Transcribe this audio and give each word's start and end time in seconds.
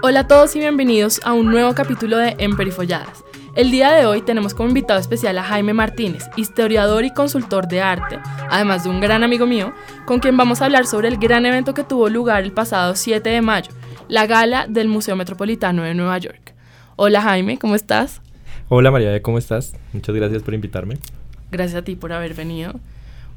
Hola 0.00 0.20
a 0.20 0.26
todos 0.26 0.56
y 0.56 0.60
bienvenidos 0.60 1.20
a 1.24 1.32
un 1.34 1.50
nuevo 1.50 1.74
capítulo 1.74 2.16
de 2.16 2.36
Emperifolladas. 2.38 3.24
El 3.54 3.70
día 3.70 3.92
de 3.92 4.06
hoy 4.06 4.22
tenemos 4.22 4.54
como 4.54 4.68
invitado 4.68 5.00
especial 5.00 5.36
a 5.36 5.42
Jaime 5.42 5.74
Martínez, 5.74 6.24
historiador 6.36 7.04
y 7.04 7.12
consultor 7.12 7.68
de 7.68 7.82
arte, 7.82 8.18
además 8.48 8.84
de 8.84 8.90
un 8.90 9.00
gran 9.00 9.24
amigo 9.24 9.46
mío, 9.46 9.74
con 10.06 10.20
quien 10.20 10.36
vamos 10.36 10.62
a 10.62 10.66
hablar 10.66 10.86
sobre 10.86 11.08
el 11.08 11.18
gran 11.18 11.44
evento 11.44 11.74
que 11.74 11.84
tuvo 11.84 12.08
lugar 12.08 12.44
el 12.44 12.52
pasado 12.52 12.94
7 12.94 13.28
de 13.28 13.42
mayo, 13.42 13.72
la 14.08 14.26
gala 14.26 14.66
del 14.68 14.88
Museo 14.88 15.16
Metropolitano 15.16 15.82
de 15.82 15.94
Nueva 15.94 16.16
York. 16.18 16.54
Hola 16.96 17.20
Jaime, 17.20 17.58
¿cómo 17.58 17.74
estás? 17.74 18.22
Hola 18.70 18.90
María, 18.90 19.22
¿cómo 19.22 19.38
estás? 19.38 19.74
Muchas 19.94 20.14
gracias 20.14 20.42
por 20.42 20.52
invitarme. 20.52 20.98
Gracias 21.50 21.80
a 21.80 21.84
ti 21.84 21.96
por 21.96 22.12
haber 22.12 22.34
venido. 22.34 22.74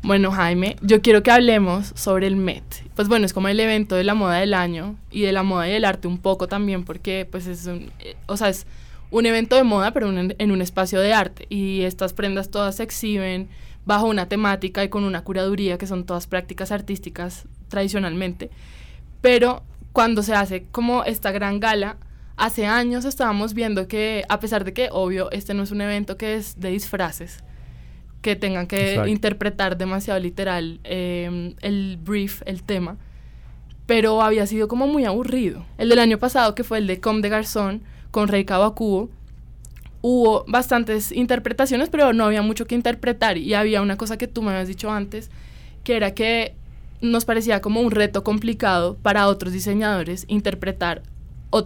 Bueno, 0.03 0.29
Jaime, 0.29 0.75
yo 0.81 1.01
quiero 1.01 1.23
que 1.23 1.31
hablemos 1.31 1.93
sobre 1.95 2.27
el 2.27 2.35
Met. 2.35 2.65
Pues 2.95 3.07
bueno, 3.07 3.25
es 3.25 3.31
como 3.31 3.47
el 3.47 3.57
evento 3.61 3.95
de 3.95 4.03
la 4.03 4.13
moda 4.13 4.39
del 4.39 4.53
año 4.53 4.97
y 5.09 5.21
de 5.21 5.31
la 5.31 5.43
moda 5.43 5.69
y 5.69 5.71
del 5.71 5.85
arte 5.85 6.09
un 6.09 6.17
poco 6.17 6.49
también, 6.49 6.83
porque 6.83 7.25
pues 7.31 7.47
es 7.47 7.65
un, 7.65 7.93
eh, 7.99 8.17
o 8.25 8.35
sea, 8.35 8.49
es 8.49 8.67
un 9.09 9.25
evento 9.25 9.55
de 9.55 9.63
moda, 9.63 9.91
pero 9.93 10.09
en 10.11 10.51
un 10.51 10.61
espacio 10.61 10.99
de 10.99 11.13
arte. 11.13 11.45
Y 11.47 11.83
estas 11.83 12.11
prendas 12.11 12.51
todas 12.51 12.75
se 12.75 12.83
exhiben 12.83 13.47
bajo 13.85 14.07
una 14.07 14.27
temática 14.27 14.83
y 14.83 14.89
con 14.89 15.05
una 15.05 15.23
curaduría, 15.23 15.77
que 15.77 15.87
son 15.87 16.05
todas 16.05 16.27
prácticas 16.27 16.73
artísticas 16.73 17.45
tradicionalmente. 17.69 18.49
Pero 19.21 19.63
cuando 19.93 20.23
se 20.23 20.33
hace 20.33 20.65
como 20.73 21.05
esta 21.05 21.31
gran 21.31 21.61
gala, 21.61 21.95
hace 22.41 22.65
años 22.65 23.05
estábamos 23.05 23.53
viendo 23.53 23.87
que, 23.87 24.25
a 24.27 24.39
pesar 24.39 24.65
de 24.65 24.73
que, 24.73 24.89
obvio, 24.91 25.29
este 25.29 25.53
no 25.53 25.61
es 25.61 25.69
un 25.69 25.79
evento 25.79 26.17
que 26.17 26.33
es 26.33 26.59
de 26.59 26.71
disfraces, 26.71 27.43
que 28.23 28.35
tengan 28.35 28.65
que 28.65 28.99
interpretar 29.07 29.77
demasiado 29.77 30.19
literal 30.19 30.79
em, 30.83 31.53
el 31.61 31.97
brief, 31.97 32.41
el 32.47 32.63
tema, 32.63 32.97
pero 33.85 34.23
había 34.23 34.47
sido 34.47 34.67
como 34.67 34.87
muy 34.87 35.05
aburrido. 35.05 35.63
El 35.77 35.89
del 35.89 35.99
año 35.99 36.17
pasado, 36.17 36.55
que 36.55 36.63
fue 36.63 36.79
el 36.79 36.87
de 36.87 36.99
Com 36.99 37.21
de 37.21 37.29
Garzón 37.29 37.83
con 38.09 38.27
Rey 38.27 38.43
Kawakubo, 38.43 39.11
hubo 40.01 40.43
bastantes 40.47 41.11
interpretaciones, 41.11 41.89
pero 41.89 42.11
no 42.11 42.25
había 42.25 42.41
mucho 42.41 42.65
que 42.65 42.73
interpretar 42.73 43.37
y 43.37 43.53
había 43.53 43.83
una 43.83 43.97
cosa 43.97 44.17
que 44.17 44.27
tú 44.27 44.41
me 44.41 44.49
habías 44.49 44.67
dicho 44.67 44.89
antes, 44.89 45.29
que 45.83 45.95
era 45.95 46.15
que 46.15 46.55
nos 47.01 47.25
parecía 47.25 47.61
como 47.61 47.81
un 47.81 47.91
reto 47.91 48.23
complicado 48.23 48.97
para 49.03 49.27
otros 49.27 49.53
diseñadores 49.53 50.25
interpretar 50.27 51.03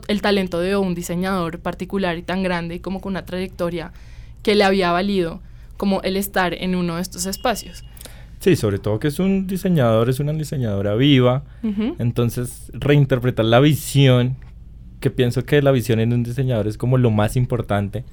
el 0.07 0.21
talento 0.21 0.59
de 0.59 0.75
un 0.77 0.95
diseñador 0.95 1.59
particular 1.59 2.17
y 2.17 2.23
tan 2.23 2.43
grande 2.43 2.75
y 2.75 2.79
como 2.79 3.01
con 3.01 3.13
una 3.13 3.25
trayectoria 3.25 3.91
que 4.43 4.55
le 4.55 4.63
había 4.63 4.91
valido 4.91 5.41
como 5.77 6.01
el 6.01 6.17
estar 6.17 6.53
en 6.53 6.75
uno 6.75 6.95
de 6.95 7.01
estos 7.01 7.25
espacios. 7.25 7.83
Sí, 8.39 8.55
sobre 8.55 8.79
todo 8.79 8.99
que 8.99 9.07
es 9.07 9.19
un 9.19 9.47
diseñador, 9.47 10.09
es 10.09 10.19
una 10.19 10.33
diseñadora 10.33 10.95
viva, 10.95 11.43
entonces 11.97 12.71
reinterpretar 12.73 13.45
la 13.45 13.59
visión, 13.59 14.37
que 14.99 15.09
pienso 15.09 15.45
que 15.45 15.61
la 15.61 15.71
visión 15.71 15.99
en 15.99 16.13
un 16.13 16.23
diseñador 16.23 16.67
es 16.67 16.77
como 16.77 16.97
lo 16.97 17.11
más 17.11 17.35
importante. 17.35 18.03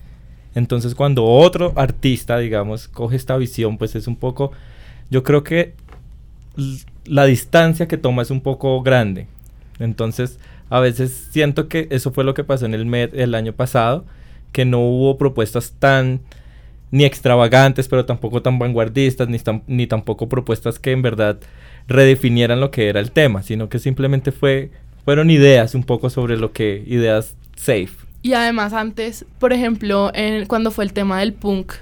Entonces 0.54 0.94
cuando 0.94 1.24
otro 1.24 1.72
artista, 1.76 2.38
digamos, 2.38 2.88
coge 2.88 3.16
esta 3.16 3.36
visión, 3.36 3.78
pues 3.78 3.94
es 3.94 4.06
un 4.06 4.16
poco, 4.16 4.52
yo 5.10 5.22
creo 5.22 5.42
que 5.44 5.74
la 7.04 7.24
distancia 7.24 7.88
que 7.88 7.98
toma 7.98 8.22
es 8.22 8.30
un 8.30 8.40
poco 8.40 8.82
grande. 8.82 9.26
Entonces, 9.82 10.38
a 10.70 10.80
veces 10.80 11.28
siento 11.30 11.68
que 11.68 11.88
eso 11.90 12.12
fue 12.12 12.24
lo 12.24 12.34
que 12.34 12.44
pasó 12.44 12.66
en 12.66 12.74
el 12.74 12.86
Met 12.86 13.14
el 13.14 13.34
año 13.34 13.52
pasado, 13.52 14.04
que 14.52 14.64
no 14.64 14.80
hubo 14.80 15.18
propuestas 15.18 15.74
tan 15.78 16.20
ni 16.90 17.04
extravagantes, 17.04 17.88
pero 17.88 18.04
tampoco 18.04 18.42
tan 18.42 18.58
vanguardistas, 18.58 19.28
ni, 19.28 19.38
ni 19.66 19.86
tampoco 19.86 20.28
propuestas 20.28 20.78
que 20.78 20.92
en 20.92 21.02
verdad 21.02 21.38
redefinieran 21.88 22.60
lo 22.60 22.70
que 22.70 22.88
era 22.88 23.00
el 23.00 23.12
tema, 23.12 23.42
sino 23.42 23.68
que 23.68 23.78
simplemente 23.78 24.30
fue, 24.30 24.70
fueron 25.04 25.30
ideas 25.30 25.74
un 25.74 25.84
poco 25.84 26.10
sobre 26.10 26.36
lo 26.36 26.52
que, 26.52 26.84
ideas 26.86 27.34
safe. 27.56 27.90
Y 28.20 28.34
además 28.34 28.72
antes, 28.72 29.24
por 29.38 29.52
ejemplo, 29.52 30.10
en, 30.14 30.46
cuando 30.46 30.70
fue 30.70 30.84
el 30.84 30.92
tema 30.92 31.20
del 31.20 31.32
punk, 31.32 31.72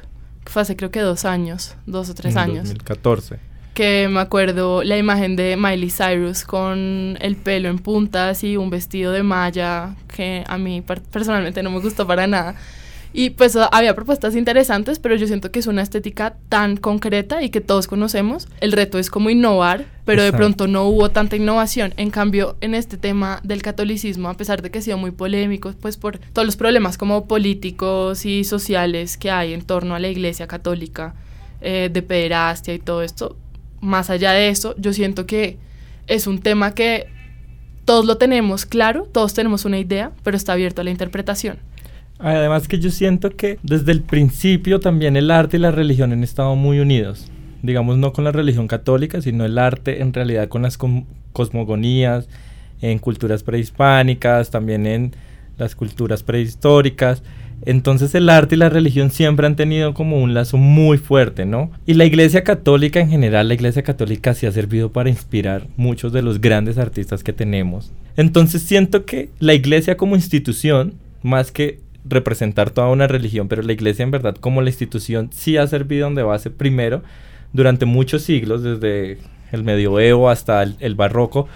que 0.44 0.50
fue 0.50 0.62
hace 0.62 0.76
creo 0.76 0.90
que 0.90 1.00
dos 1.00 1.24
años, 1.24 1.76
dos 1.86 2.08
o 2.08 2.14
tres 2.14 2.34
en 2.34 2.38
años. 2.38 2.68
2014 2.68 3.49
que 3.74 4.08
me 4.10 4.20
acuerdo 4.20 4.82
la 4.82 4.98
imagen 4.98 5.36
de 5.36 5.56
Miley 5.56 5.90
Cyrus 5.90 6.44
con 6.44 7.16
el 7.20 7.36
pelo 7.36 7.68
en 7.68 7.78
puntas 7.78 8.44
y 8.44 8.56
un 8.56 8.70
vestido 8.70 9.12
de 9.12 9.22
malla 9.22 9.94
que 10.14 10.44
a 10.46 10.58
mí 10.58 10.82
personalmente 10.82 11.62
no 11.62 11.70
me 11.70 11.80
gustó 11.80 12.06
para 12.06 12.26
nada. 12.26 12.56
Y 13.12 13.30
pues 13.30 13.56
había 13.56 13.94
propuestas 13.94 14.36
interesantes, 14.36 15.00
pero 15.00 15.16
yo 15.16 15.26
siento 15.26 15.50
que 15.50 15.58
es 15.58 15.66
una 15.66 15.82
estética 15.82 16.36
tan 16.48 16.76
concreta 16.76 17.42
y 17.42 17.50
que 17.50 17.60
todos 17.60 17.88
conocemos. 17.88 18.46
El 18.60 18.70
reto 18.70 19.00
es 19.00 19.10
como 19.10 19.30
innovar, 19.30 19.86
pero 20.04 20.22
de 20.22 20.32
pronto 20.32 20.68
no 20.68 20.84
hubo 20.84 21.10
tanta 21.10 21.34
innovación. 21.34 21.92
En 21.96 22.10
cambio, 22.10 22.56
en 22.60 22.74
este 22.74 22.96
tema 22.96 23.40
del 23.42 23.62
catolicismo, 23.62 24.28
a 24.28 24.34
pesar 24.34 24.62
de 24.62 24.70
que 24.70 24.78
ha 24.78 24.82
sido 24.82 24.96
muy 24.96 25.10
polémico, 25.10 25.72
pues 25.80 25.96
por 25.96 26.18
todos 26.18 26.46
los 26.46 26.56
problemas 26.56 26.98
como 26.98 27.26
políticos 27.26 28.24
y 28.24 28.44
sociales 28.44 29.16
que 29.16 29.32
hay 29.32 29.54
en 29.54 29.62
torno 29.62 29.96
a 29.96 29.98
la 29.98 30.08
iglesia 30.08 30.46
católica, 30.46 31.14
eh, 31.62 31.90
de 31.92 32.02
pederastia 32.02 32.74
y 32.74 32.78
todo 32.78 33.02
esto, 33.02 33.36
más 33.80 34.10
allá 34.10 34.32
de 34.32 34.48
eso, 34.48 34.74
yo 34.78 34.92
siento 34.92 35.26
que 35.26 35.58
es 36.06 36.26
un 36.26 36.40
tema 36.40 36.74
que 36.74 37.06
todos 37.84 38.04
lo 38.04 38.16
tenemos 38.18 38.66
claro, 38.66 39.08
todos 39.10 39.34
tenemos 39.34 39.64
una 39.64 39.78
idea, 39.78 40.12
pero 40.22 40.36
está 40.36 40.52
abierto 40.52 40.80
a 40.80 40.84
la 40.84 40.90
interpretación. 40.90 41.58
Además 42.18 42.68
que 42.68 42.78
yo 42.78 42.90
siento 42.90 43.30
que 43.30 43.58
desde 43.62 43.92
el 43.92 44.02
principio 44.02 44.78
también 44.78 45.16
el 45.16 45.30
arte 45.30 45.56
y 45.56 45.60
la 45.60 45.70
religión 45.70 46.12
han 46.12 46.22
estado 46.22 46.54
muy 46.54 46.78
unidos. 46.78 47.30
Digamos, 47.62 47.96
no 47.96 48.12
con 48.12 48.24
la 48.24 48.32
religión 48.32 48.68
católica, 48.68 49.22
sino 49.22 49.44
el 49.44 49.58
arte 49.58 50.02
en 50.02 50.12
realidad 50.12 50.48
con 50.48 50.62
las 50.62 50.78
cosmogonías, 51.32 52.28
en 52.82 52.98
culturas 52.98 53.42
prehispánicas, 53.42 54.50
también 54.50 54.86
en 54.86 55.14
las 55.56 55.74
culturas 55.74 56.22
prehistóricas. 56.22 57.22
Entonces 57.66 58.14
el 58.14 58.28
arte 58.28 58.54
y 58.54 58.58
la 58.58 58.68
religión 58.68 59.10
siempre 59.10 59.46
han 59.46 59.56
tenido 59.56 59.94
como 59.94 60.20
un 60.22 60.34
lazo 60.34 60.56
muy 60.56 60.98
fuerte, 60.98 61.44
¿no? 61.44 61.70
Y 61.86 61.94
la 61.94 62.04
Iglesia 62.04 62.44
Católica 62.44 63.00
en 63.00 63.10
general, 63.10 63.48
la 63.48 63.54
Iglesia 63.54 63.82
Católica 63.82 64.34
sí 64.34 64.46
ha 64.46 64.52
servido 64.52 64.92
para 64.92 65.10
inspirar 65.10 65.66
muchos 65.76 66.12
de 66.12 66.22
los 66.22 66.40
grandes 66.40 66.78
artistas 66.78 67.22
que 67.22 67.32
tenemos. 67.32 67.92
Entonces 68.16 68.62
siento 68.62 69.04
que 69.04 69.30
la 69.38 69.54
Iglesia 69.54 69.96
como 69.96 70.16
institución, 70.16 70.94
más 71.22 71.52
que 71.52 71.78
representar 72.04 72.70
toda 72.70 72.88
una 72.88 73.06
religión, 73.06 73.48
pero 73.48 73.62
la 73.62 73.72
iglesia 73.72 74.02
en 74.02 74.10
verdad 74.10 74.34
como 74.36 74.62
la 74.62 74.70
institución 74.70 75.30
sí 75.32 75.56
ha 75.56 75.66
servido 75.66 76.10
de 76.10 76.22
base 76.22 76.50
primero 76.50 77.02
durante 77.52 77.86
muchos 77.86 78.22
siglos, 78.22 78.62
desde 78.62 79.18
el 79.52 79.64
medioevo 79.64 80.30
hasta 80.30 80.62
el, 80.62 80.94
barroco, 80.94 81.48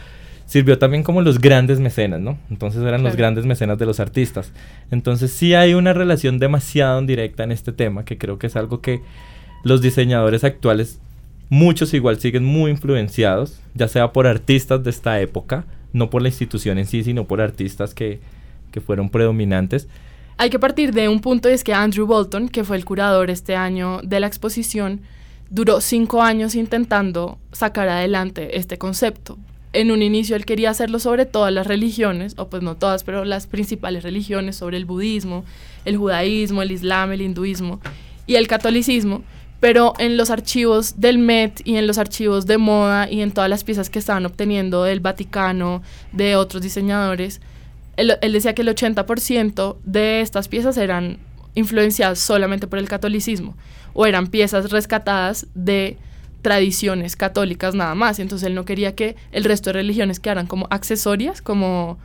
sirvió 0.47 0.78
también 0.78 1.03
como 1.03 1.22
los 1.22 1.41
grandes 1.41 1.81
mecenas, 1.81 2.21
¿no? 2.21 2.38
Entonces 2.50 2.82
eran 2.82 3.03
los 3.03 3.16
grandes 3.16 3.47
mecenas 3.47 3.78
de 3.78 3.87
los 3.87 4.00
artistas. 4.00 4.53
Entonces 4.91 5.32
sí 5.32 5.55
hay 5.55 5.75
una 5.75 5.93
relación 5.93 6.38
demasiado 6.38 7.00
directa 7.03 7.44
en 7.44 7.53
este 7.53 7.72
tema, 7.72 8.05
que 8.05 8.19
creo 8.19 8.38
que 8.38 8.49
es 8.49 8.56
algo 8.56 8.81
que 8.81 9.00
los 9.62 9.81
diseñadores 9.81 10.44
actuales, 10.44 10.99
muchos 11.49 11.94
igual 11.94 12.21
siguen 12.21 12.44
muy 12.44 12.71
influenciados, 12.71 13.60
ya 13.75 13.88
sea 13.88 14.12
por 14.12 14.27
artistas 14.27 14.84
de 14.84 14.91
esta 14.91 15.21
época, 15.21 15.65
no 15.93 16.10
por 16.10 16.22
la 16.22 16.28
institución 16.28 16.78
en 16.78 16.87
sí, 16.87 17.03
sino 17.03 17.25
por 17.25 17.41
artistas 17.41 17.94
que, 17.94 18.21
que 18.71 18.81
fueron 18.81 19.09
predominantes. 19.09 19.88
Hay 20.37 20.50
que 20.50 20.59
partir 20.59 20.93
de 20.93 21.09
un 21.09 21.21
punto 21.21 21.49
y 21.49 21.53
es 21.53 21.62
que 21.62 21.72
Andrew 21.72 22.06
Bolton, 22.06 22.49
que 22.49 22.65
fue 22.65 22.76
el 22.76 22.84
curador 22.84 23.31
este 23.31 23.55
año 23.55 24.00
de 24.03 24.21
la 24.21 24.26
exposición, 24.26 25.00
duró 25.49 25.81
cinco 25.81 26.22
años 26.22 26.56
intentando 26.56 27.38
sacar 27.53 27.88
adelante 27.88 28.59
este 28.59 28.76
concepto. 28.76 29.38
En 29.75 29.91
un 29.91 30.03
inicio 30.03 30.37
él 30.37 30.47
quería 30.47 30.71
hacerlo 30.71 31.01
sobre 31.01 31.27
todas 31.27 31.53
las 31.53 31.67
religiones, 31.67 32.35
o 32.39 32.49
pues 32.49 32.62
no 32.62 32.77
todas, 32.77 33.03
pero 33.03 33.25
las 33.25 33.49
principales 33.49 34.05
religiones, 34.05 34.55
sobre 34.55 34.77
el 34.77 34.85
budismo, 34.85 35.45
el 35.85 35.97
judaísmo, 35.97 36.62
el 36.62 36.71
islam, 36.71 37.11
el 37.11 37.23
hinduismo 37.23 37.81
y 38.25 38.37
el 38.37 38.47
catolicismo, 38.47 39.25
pero 39.59 39.94
en 39.99 40.17
los 40.17 40.31
archivos 40.31 41.00
del 41.00 41.19
Met 41.19 41.61
y 41.65 41.75
en 41.76 41.88
los 41.88 41.99
archivos 41.99 42.47
de 42.47 42.56
moda 42.56 43.11
y 43.11 43.21
en 43.21 43.32
todas 43.32 43.50
las 43.50 43.65
piezas 43.65 43.91
que 43.91 43.99
estaban 43.99 44.25
obteniendo 44.26 44.85
del 44.85 45.00
Vaticano, 45.00 45.82
de 46.12 46.37
otros 46.37 46.62
diseñadores, 46.62 47.41
él, 47.97 48.17
decía 48.20 48.55
que 48.55 48.62
el 48.62 48.69
80% 48.69 49.77
de 49.85 50.20
estas 50.20 50.47
piezas 50.47 50.77
eran 50.77 51.19
influenciadas 51.56 52.20
solamente 52.20 52.69
por 52.69 52.79
el 52.79 52.88
catolicismo 52.88 53.56
o 53.93 54.06
eran 54.06 54.29
piezas 54.29 54.70
rescatadas 54.70 55.49
de 55.55 55.99
tradiciones 56.44 57.17
católicas 57.17 57.75
nada 57.75 57.96
más. 57.96 58.20
Entonces 58.20 58.46
él 58.46 58.55
no 58.55 58.64
quería 58.64 58.94
que 58.94 59.17
el 59.32 59.43
resto 59.43 59.70
de 59.70 59.75
religiones 59.75 60.20
quedaran 60.20 60.46
como 60.46 60.69
accesorias, 60.70 61.43
como, 61.43 61.99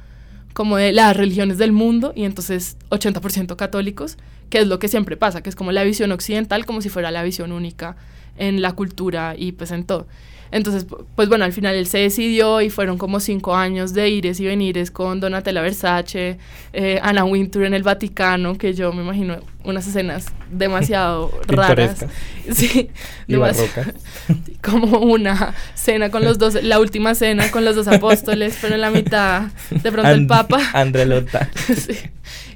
como 0.54 0.78
de 0.78 0.94
las 0.94 1.16
religiones 1.16 1.60
del 1.60 1.74
mundo, 1.74 2.14
y 2.16 2.24
entonces 2.24 2.78
80% 2.90 3.56
católicos, 3.58 4.18
que 4.50 4.60
es 4.60 4.68
lo 4.68 4.80
que 4.80 4.88
siempre 4.88 5.18
pasa, 5.18 5.44
que 5.44 5.50
es 5.50 5.56
como 5.56 5.72
la 5.72 5.84
visión 5.84 6.12
occidental, 6.12 6.66
como 6.66 6.82
si 6.82 6.90
fuera 6.90 7.12
la 7.12 7.22
visión 7.22 7.52
única 7.52 7.98
en 8.38 8.62
la 8.62 8.72
cultura 8.72 9.36
y 9.38 9.52
pues 9.52 9.72
en 9.72 9.84
todo. 9.84 10.08
Entonces, 10.52 10.86
pues 11.16 11.30
bueno, 11.30 11.46
al 11.46 11.54
final 11.54 11.76
él 11.76 11.86
se 11.86 12.00
decidió 12.00 12.62
y 12.62 12.70
fueron 12.70 12.98
como 12.98 13.20
cinco 13.20 13.56
años 13.56 13.94
de 13.94 14.10
ires 14.10 14.40
y 14.40 14.46
venires 14.46 14.92
con 14.92 15.20
Donatella 15.20 15.62
Versace, 15.62 16.38
eh, 16.74 17.00
Anna 17.02 17.24
Wintour 17.24 17.66
en 17.66 17.74
el 17.74 17.84
Vaticano, 17.84 18.58
que 18.58 18.74
yo 18.74 18.92
me 18.92 19.04
imagino 19.04 19.38
unas 19.64 19.88
escenas 19.88 20.26
demasiado 20.52 21.32
raras. 21.48 22.06
Sí, 22.52 22.90
como 24.64 25.00
una 25.00 25.54
cena 25.76 26.10
con 26.10 26.24
los 26.24 26.38
dos, 26.40 26.62
la 26.64 26.80
última 26.80 27.16
cena 27.16 27.52
con 27.52 27.64
los 27.64 27.76
dos 27.76 27.88
apóstoles, 27.88 28.58
pero 28.62 28.76
en 28.76 28.82
la 28.82 28.90
mitad 28.90 29.44
de 29.70 29.92
pronto 29.92 30.12
el 30.12 30.28
Papa. 30.28 30.60
Andrelota. 30.74 31.50
sí. 31.56 31.98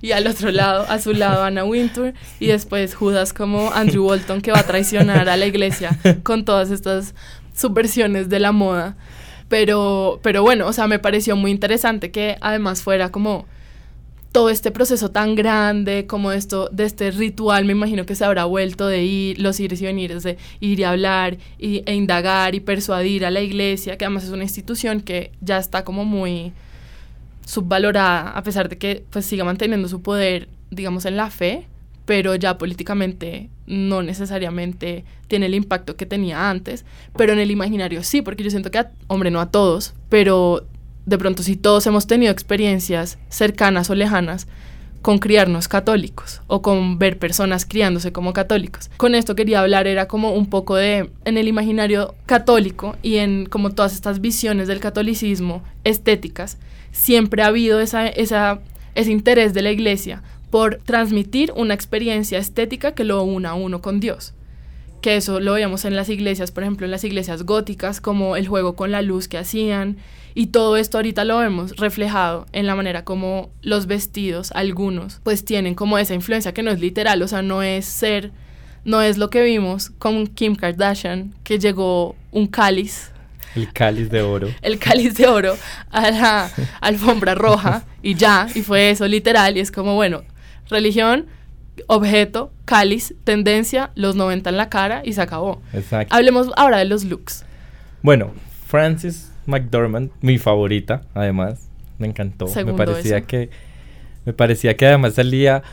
Y 0.01 0.11
al 0.11 0.27
otro 0.27 0.51
lado, 0.51 0.85
a 0.89 0.99
su 0.99 1.13
lado, 1.13 1.43
Anna 1.43 1.63
Wintour. 1.63 2.13
Y 2.39 2.47
después 2.47 2.93
Judas 2.93 3.31
como 3.31 3.71
Andrew 3.71 4.05
Walton, 4.05 4.41
que 4.41 4.51
va 4.51 4.59
a 4.59 4.63
traicionar 4.63 5.29
a 5.29 5.37
la 5.37 5.45
iglesia 5.45 5.97
con 6.23 6.43
todas 6.43 6.71
estas 6.71 7.15
subversiones 7.53 8.29
de 8.29 8.39
la 8.39 8.51
moda. 8.51 8.95
Pero, 9.49 10.19
pero 10.23 10.41
bueno, 10.41 10.67
o 10.67 10.73
sea, 10.73 10.87
me 10.87 10.99
pareció 10.99 11.35
muy 11.35 11.51
interesante 11.51 12.11
que 12.11 12.37
además 12.41 12.81
fuera 12.81 13.11
como 13.11 13.45
todo 14.33 14.49
este 14.49 14.71
proceso 14.71 15.11
tan 15.11 15.35
grande, 15.35 16.07
como 16.07 16.31
esto, 16.31 16.67
de 16.71 16.85
este 16.85 17.11
ritual, 17.11 17.65
me 17.65 17.73
imagino 17.73 18.05
que 18.05 18.15
se 18.15 18.25
habrá 18.25 18.45
vuelto 18.45 18.87
de 18.87 19.03
ir, 19.03 19.39
los 19.39 19.59
ires 19.59 19.79
y 19.79 19.85
venires, 19.85 20.23
de 20.23 20.37
ir 20.59 20.79
y 20.79 20.83
hablar 20.83 21.37
y, 21.59 21.83
e 21.85 21.93
indagar 21.93 22.55
y 22.55 22.59
persuadir 22.59 23.25
a 23.25 23.31
la 23.31 23.41
iglesia, 23.41 23.95
que 23.95 24.05
además 24.05 24.23
es 24.23 24.31
una 24.31 24.41
institución 24.41 25.01
que 25.01 25.31
ya 25.39 25.59
está 25.59 25.83
como 25.83 26.03
muy 26.03 26.51
subvalorada, 27.45 28.31
a 28.31 28.41
pesar 28.41 28.69
de 28.69 28.79
que 28.79 29.05
pues 29.11 29.25
siga 29.27 29.43
manteniendo 29.43 29.87
su 29.87 30.01
poder, 30.01 30.49
digamos, 30.71 31.05
en 31.05 31.15
la 31.15 31.29
fe, 31.29 31.67
pero 32.05 32.35
ya 32.35 32.57
políticamente 32.57 33.49
no 33.65 34.01
necesariamente 34.01 35.05
tiene 35.27 35.45
el 35.45 35.55
impacto 35.55 35.95
que 35.95 36.05
tenía 36.05 36.49
antes, 36.49 36.85
pero 37.15 37.33
en 37.33 37.39
el 37.39 37.51
imaginario 37.51 38.03
sí, 38.03 38.21
porque 38.21 38.43
yo 38.43 38.49
siento 38.49 38.71
que, 38.71 38.85
hombre, 39.07 39.31
no 39.31 39.39
a 39.39 39.51
todos, 39.51 39.93
pero 40.09 40.65
de 41.05 41.17
pronto 41.17 41.43
si 41.43 41.55
todos 41.55 41.85
hemos 41.87 42.07
tenido 42.07 42.31
experiencias 42.31 43.17
cercanas 43.29 43.89
o 43.89 43.95
lejanas 43.95 44.47
con 45.01 45.19
criarnos 45.19 45.67
católicos 45.67 46.41
o 46.47 46.61
con 46.61 46.97
ver 46.97 47.19
personas 47.19 47.65
criándose 47.65 48.13
como 48.13 48.31
católicos. 48.31 48.89
Con 48.95 49.15
esto 49.15 49.35
quería 49.35 49.59
hablar 49.59 49.85
era 49.85 50.07
como 50.07 50.31
un 50.31 50.45
poco 50.45 50.77
de 50.77 51.09
en 51.25 51.37
el 51.37 51.49
imaginario 51.49 52.15
católico 52.25 52.95
y 53.03 53.17
en 53.17 53.45
como 53.45 53.71
todas 53.71 53.93
estas 53.93 54.21
visiones 54.21 54.69
del 54.69 54.79
catolicismo 54.79 55.61
estéticas, 55.83 56.57
siempre 56.93 57.43
ha 57.43 57.47
habido 57.47 57.81
esa, 57.81 58.07
esa, 58.07 58.61
ese 58.95 59.11
interés 59.11 59.53
de 59.53 59.61
la 59.61 59.71
iglesia 59.71 60.23
por 60.53 60.75
transmitir 60.75 61.51
una 61.55 61.73
experiencia 61.73 62.37
estética 62.37 62.91
que 62.91 63.03
lo 63.03 63.23
una 63.23 63.49
a 63.49 63.53
uno 63.55 63.81
con 63.81 63.99
Dios. 63.99 64.35
Que 65.01 65.15
eso 65.15 65.39
lo 65.39 65.53
veíamos 65.53 65.83
en 65.83 65.95
las 65.95 66.09
iglesias, 66.09 66.51
por 66.51 66.61
ejemplo, 66.61 66.85
en 66.85 66.91
las 66.91 67.03
iglesias 67.03 67.41
góticas, 67.41 67.99
como 67.99 68.35
el 68.35 68.47
juego 68.47 68.75
con 68.75 68.91
la 68.91 69.01
luz 69.01 69.27
que 69.27 69.39
hacían, 69.39 69.97
y 70.35 70.47
todo 70.47 70.77
esto 70.77 70.99
ahorita 70.99 71.25
lo 71.25 71.39
vemos 71.39 71.75
reflejado 71.77 72.45
en 72.51 72.67
la 72.67 72.75
manera 72.75 73.03
como 73.03 73.49
los 73.63 73.87
vestidos, 73.87 74.51
algunos, 74.51 75.21
pues 75.23 75.43
tienen 75.43 75.73
como 75.73 75.97
esa 75.97 76.13
influencia 76.13 76.53
que 76.53 76.61
no 76.61 76.69
es 76.69 76.79
literal, 76.79 77.23
o 77.23 77.27
sea, 77.27 77.41
no 77.41 77.63
es 77.63 77.85
ser, 77.85 78.31
no 78.85 79.01
es 79.01 79.17
lo 79.17 79.31
que 79.31 79.41
vimos 79.41 79.89
con 79.97 80.27
Kim 80.27 80.53
Kardashian, 80.55 81.33
que 81.43 81.57
llegó 81.57 82.15
un 82.31 82.45
cáliz 82.45 83.09
el 83.55 83.71
cáliz 83.71 84.09
de 84.09 84.21
oro. 84.21 84.49
El 84.61 84.79
cáliz 84.79 85.15
de 85.15 85.27
oro 85.27 85.55
a 85.91 86.11
la 86.11 86.51
alfombra 86.81 87.35
roja 87.35 87.83
y 88.01 88.15
ya, 88.15 88.47
y 88.53 88.61
fue 88.61 88.89
eso 88.89 89.07
literal, 89.07 89.57
y 89.57 89.59
es 89.59 89.71
como, 89.71 89.95
bueno, 89.95 90.23
religión, 90.69 91.27
objeto, 91.87 92.51
cáliz, 92.65 93.15
tendencia, 93.23 93.91
los 93.95 94.15
90 94.15 94.49
en 94.49 94.57
la 94.57 94.69
cara 94.69 95.01
y 95.03 95.13
se 95.13 95.21
acabó. 95.21 95.61
Exacto. 95.73 96.13
Hablemos 96.15 96.49
ahora 96.55 96.77
de 96.77 96.85
los 96.85 97.03
looks. 97.03 97.45
Bueno, 98.01 98.31
Francis 98.67 99.31
McDormand, 99.45 100.11
mi 100.21 100.37
favorita, 100.37 101.01
además, 101.13 101.69
me 101.97 102.07
encantó. 102.07 102.47
me 102.65 102.73
parecía 102.73 103.21
que 103.21 103.49
me 104.25 104.33
parecía 104.33 104.77
que 104.77 104.85
además 104.85 105.15
salía 105.15 105.63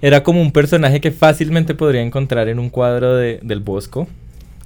era 0.00 0.22
como 0.22 0.40
un 0.40 0.52
personaje 0.52 1.00
que 1.00 1.10
fácilmente 1.10 1.74
podría 1.74 2.02
encontrar 2.02 2.48
en 2.48 2.58
un 2.58 2.70
cuadro 2.70 3.16
de, 3.16 3.40
del 3.42 3.60
Bosco, 3.60 4.06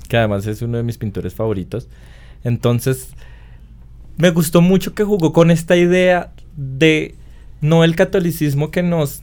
que 0.09 0.19
además 0.19 0.47
es 0.47 0.61
uno 0.62 0.77
de 0.77 0.83
mis 0.83 0.99
pintores 0.99 1.35
favoritos. 1.35 1.88
Entonces, 2.45 3.15
me 4.19 4.31
gustó 4.31 4.61
mucho 4.61 4.95
que 4.95 5.05
jugó 5.05 5.33
con 5.33 5.50
esta 5.50 5.77
idea 5.77 6.33
de 6.56 7.15
no 7.61 7.83
el 7.83 7.97
catolicismo 7.97 8.71
que 8.71 8.83
nos 8.83 9.23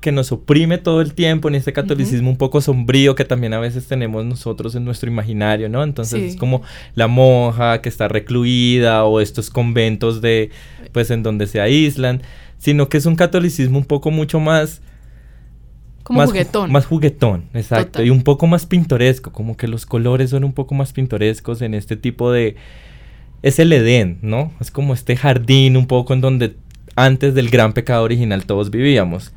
que 0.00 0.12
nos 0.12 0.30
oprime 0.32 0.78
todo 0.78 1.00
el 1.00 1.14
tiempo, 1.14 1.48
en 1.48 1.56
este 1.56 1.72
catolicismo 1.72 2.30
un 2.30 2.36
poco 2.36 2.60
sombrío 2.60 3.14
que 3.14 3.24
también 3.24 3.52
a 3.52 3.58
veces 3.58 3.86
tenemos 3.88 4.24
nosotros 4.24 4.74
en 4.74 4.84
nuestro 4.84 5.10
imaginario, 5.10 5.68
¿no? 5.68 5.82
Entonces 5.82 6.22
es 6.22 6.36
como 6.36 6.62
la 6.94 7.08
monja 7.08 7.80
que 7.80 7.88
está 7.88 8.06
recluida 8.06 9.04
o 9.04 9.20
estos 9.20 9.50
conventos 9.50 10.20
de, 10.20 10.50
pues 10.92 11.10
en 11.10 11.22
donde 11.22 11.46
se 11.46 11.60
aíslan, 11.60 12.22
sino 12.58 12.88
que 12.88 12.98
es 12.98 13.06
un 13.06 13.16
catolicismo 13.16 13.78
un 13.78 13.84
poco 13.84 14.10
mucho 14.10 14.40
más... 14.40 14.82
Como 16.04 16.24
juguetón. 16.24 16.72
Más 16.72 16.86
juguetón, 16.86 17.44
exacto. 17.52 18.02
Y 18.02 18.10
un 18.10 18.22
poco 18.22 18.46
más 18.46 18.64
pintoresco, 18.64 19.30
como 19.30 19.56
que 19.56 19.68
los 19.68 19.84
colores 19.84 20.30
son 20.30 20.42
un 20.42 20.52
poco 20.52 20.74
más 20.74 20.92
pintorescos 20.92 21.60
en 21.60 21.74
este 21.74 21.96
tipo 21.96 22.32
de... 22.32 22.56
Es 23.42 23.58
el 23.58 23.72
Edén, 23.72 24.18
¿no? 24.22 24.52
Es 24.60 24.70
como 24.70 24.94
este 24.94 25.16
jardín 25.16 25.76
un 25.76 25.86
poco 25.86 26.14
en 26.14 26.20
donde 26.20 26.56
antes 26.96 27.34
del 27.34 27.50
gran 27.50 27.72
pecado 27.72 28.04
original 28.04 28.46
todos 28.46 28.70
vivíamos. 28.70 29.32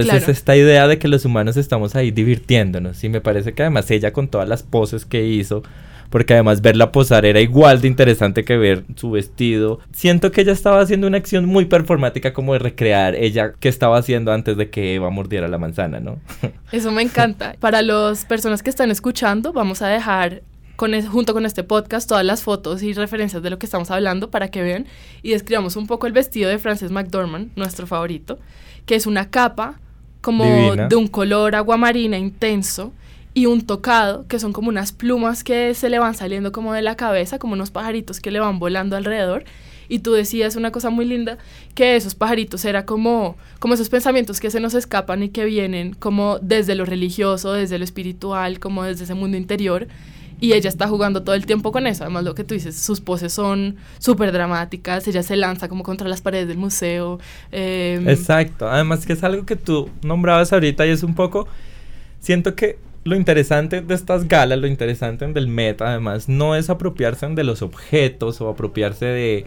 Entonces 0.00 0.22
es 0.22 0.38
esta 0.38 0.56
idea 0.56 0.88
de 0.88 0.98
que 0.98 1.08
los 1.08 1.24
humanos 1.24 1.56
estamos 1.56 1.94
ahí 1.94 2.10
divirtiéndonos. 2.10 3.02
Y 3.04 3.08
me 3.08 3.20
parece 3.20 3.52
que 3.52 3.62
además 3.62 3.90
ella 3.90 4.12
con 4.12 4.28
todas 4.28 4.48
las 4.48 4.62
poses 4.62 5.04
que 5.04 5.26
hizo, 5.26 5.62
porque 6.10 6.34
además 6.34 6.60
verla 6.60 6.92
posar 6.92 7.24
era 7.24 7.40
igual 7.40 7.80
de 7.80 7.88
interesante 7.88 8.44
que 8.44 8.56
ver 8.56 8.84
su 8.96 9.10
vestido. 9.10 9.80
Siento 9.92 10.30
que 10.30 10.42
ella 10.42 10.52
estaba 10.52 10.80
haciendo 10.80 11.06
una 11.06 11.16
acción 11.16 11.46
muy 11.46 11.64
performática 11.64 12.32
como 12.32 12.52
de 12.52 12.58
recrear 12.58 13.14
ella 13.14 13.54
que 13.58 13.68
estaba 13.68 13.98
haciendo 13.98 14.32
antes 14.32 14.56
de 14.56 14.70
que 14.70 14.94
Eva 14.94 15.10
mordiera 15.10 15.48
la 15.48 15.58
manzana, 15.58 16.00
¿no? 16.00 16.18
Eso 16.72 16.90
me 16.90 17.02
encanta. 17.02 17.56
Para 17.60 17.82
las 17.82 18.24
personas 18.24 18.62
que 18.62 18.70
están 18.70 18.90
escuchando, 18.90 19.52
vamos 19.52 19.82
a 19.82 19.88
dejar 19.88 20.42
con 20.76 21.00
junto 21.06 21.32
con 21.32 21.46
este 21.46 21.64
podcast 21.64 22.08
todas 22.08 22.24
las 22.24 22.42
fotos 22.42 22.82
y 22.82 22.92
referencias 22.92 23.42
de 23.42 23.50
lo 23.50 23.58
que 23.58 23.66
estamos 23.66 23.90
hablando 23.90 24.30
para 24.30 24.48
que 24.48 24.62
vean 24.62 24.86
y 25.22 25.30
describamos 25.30 25.76
un 25.76 25.86
poco 25.86 26.06
el 26.06 26.12
vestido 26.12 26.50
de 26.50 26.58
Frances 26.58 26.90
McDormand, 26.90 27.52
nuestro 27.56 27.86
favorito, 27.86 28.38
que 28.84 28.96
es 28.96 29.06
una 29.06 29.30
capa 29.30 29.78
como 30.22 30.76
de 30.76 30.96
un 30.96 31.08
color 31.08 31.54
aguamarina 31.54 32.16
intenso 32.16 32.92
y 33.34 33.46
un 33.46 33.62
tocado, 33.62 34.26
que 34.28 34.38
son 34.38 34.52
como 34.52 34.68
unas 34.68 34.92
plumas 34.92 35.42
que 35.44 35.74
se 35.74 35.90
le 35.90 35.98
van 35.98 36.14
saliendo 36.14 36.52
como 36.52 36.72
de 36.72 36.82
la 36.82 36.96
cabeza, 36.96 37.38
como 37.38 37.54
unos 37.54 37.70
pajaritos 37.70 38.20
que 38.20 38.30
le 38.30 38.40
van 38.40 38.58
volando 38.58 38.96
alrededor. 38.96 39.44
Y 39.88 39.98
tú 39.98 40.12
decías 40.12 40.56
una 40.56 40.70
cosa 40.70 40.90
muy 40.90 41.04
linda, 41.04 41.38
que 41.74 41.96
esos 41.96 42.14
pajaritos 42.14 42.64
era 42.64 42.86
como, 42.86 43.36
como 43.58 43.74
esos 43.74 43.88
pensamientos 43.88 44.40
que 44.40 44.50
se 44.50 44.60
nos 44.60 44.74
escapan 44.74 45.22
y 45.22 45.28
que 45.28 45.44
vienen 45.44 45.92
como 45.94 46.38
desde 46.38 46.74
lo 46.74 46.84
religioso, 46.84 47.52
desde 47.52 47.78
lo 47.78 47.84
espiritual, 47.84 48.58
como 48.58 48.84
desde 48.84 49.04
ese 49.04 49.14
mundo 49.14 49.36
interior 49.36 49.88
y 50.42 50.54
ella 50.54 50.68
está 50.68 50.88
jugando 50.88 51.22
todo 51.22 51.36
el 51.36 51.46
tiempo 51.46 51.70
con 51.70 51.86
eso. 51.86 52.02
Además, 52.02 52.24
lo 52.24 52.34
que 52.34 52.42
tú 52.42 52.54
dices, 52.54 52.76
sus 52.76 53.00
poses 53.00 53.32
son 53.32 53.76
súper 54.00 54.32
dramáticas. 54.32 55.06
Ella 55.06 55.22
se 55.22 55.36
lanza 55.36 55.68
como 55.68 55.84
contra 55.84 56.08
las 56.08 56.20
paredes 56.20 56.48
del 56.48 56.58
museo. 56.58 57.20
Em, 57.52 58.08
Exacto. 58.08 58.68
Además, 58.68 59.06
que 59.06 59.12
es 59.12 59.22
algo 59.22 59.46
que 59.46 59.54
tú 59.54 59.88
nombrabas 60.02 60.52
ahorita 60.52 60.84
y 60.84 60.90
es 60.90 61.04
un 61.04 61.14
poco. 61.14 61.46
Siento 62.18 62.56
que 62.56 62.80
lo 63.04 63.14
interesante 63.14 63.82
de 63.82 63.94
estas 63.94 64.26
galas, 64.26 64.58
lo 64.58 64.66
interesante 64.66 65.28
del 65.28 65.46
meta, 65.46 65.90
además, 65.90 66.28
no 66.28 66.56
es 66.56 66.70
apropiarse 66.70 67.28
de 67.28 67.44
los 67.44 67.62
objetos 67.62 68.40
o 68.40 68.48
apropiarse 68.48 69.06
de. 69.06 69.46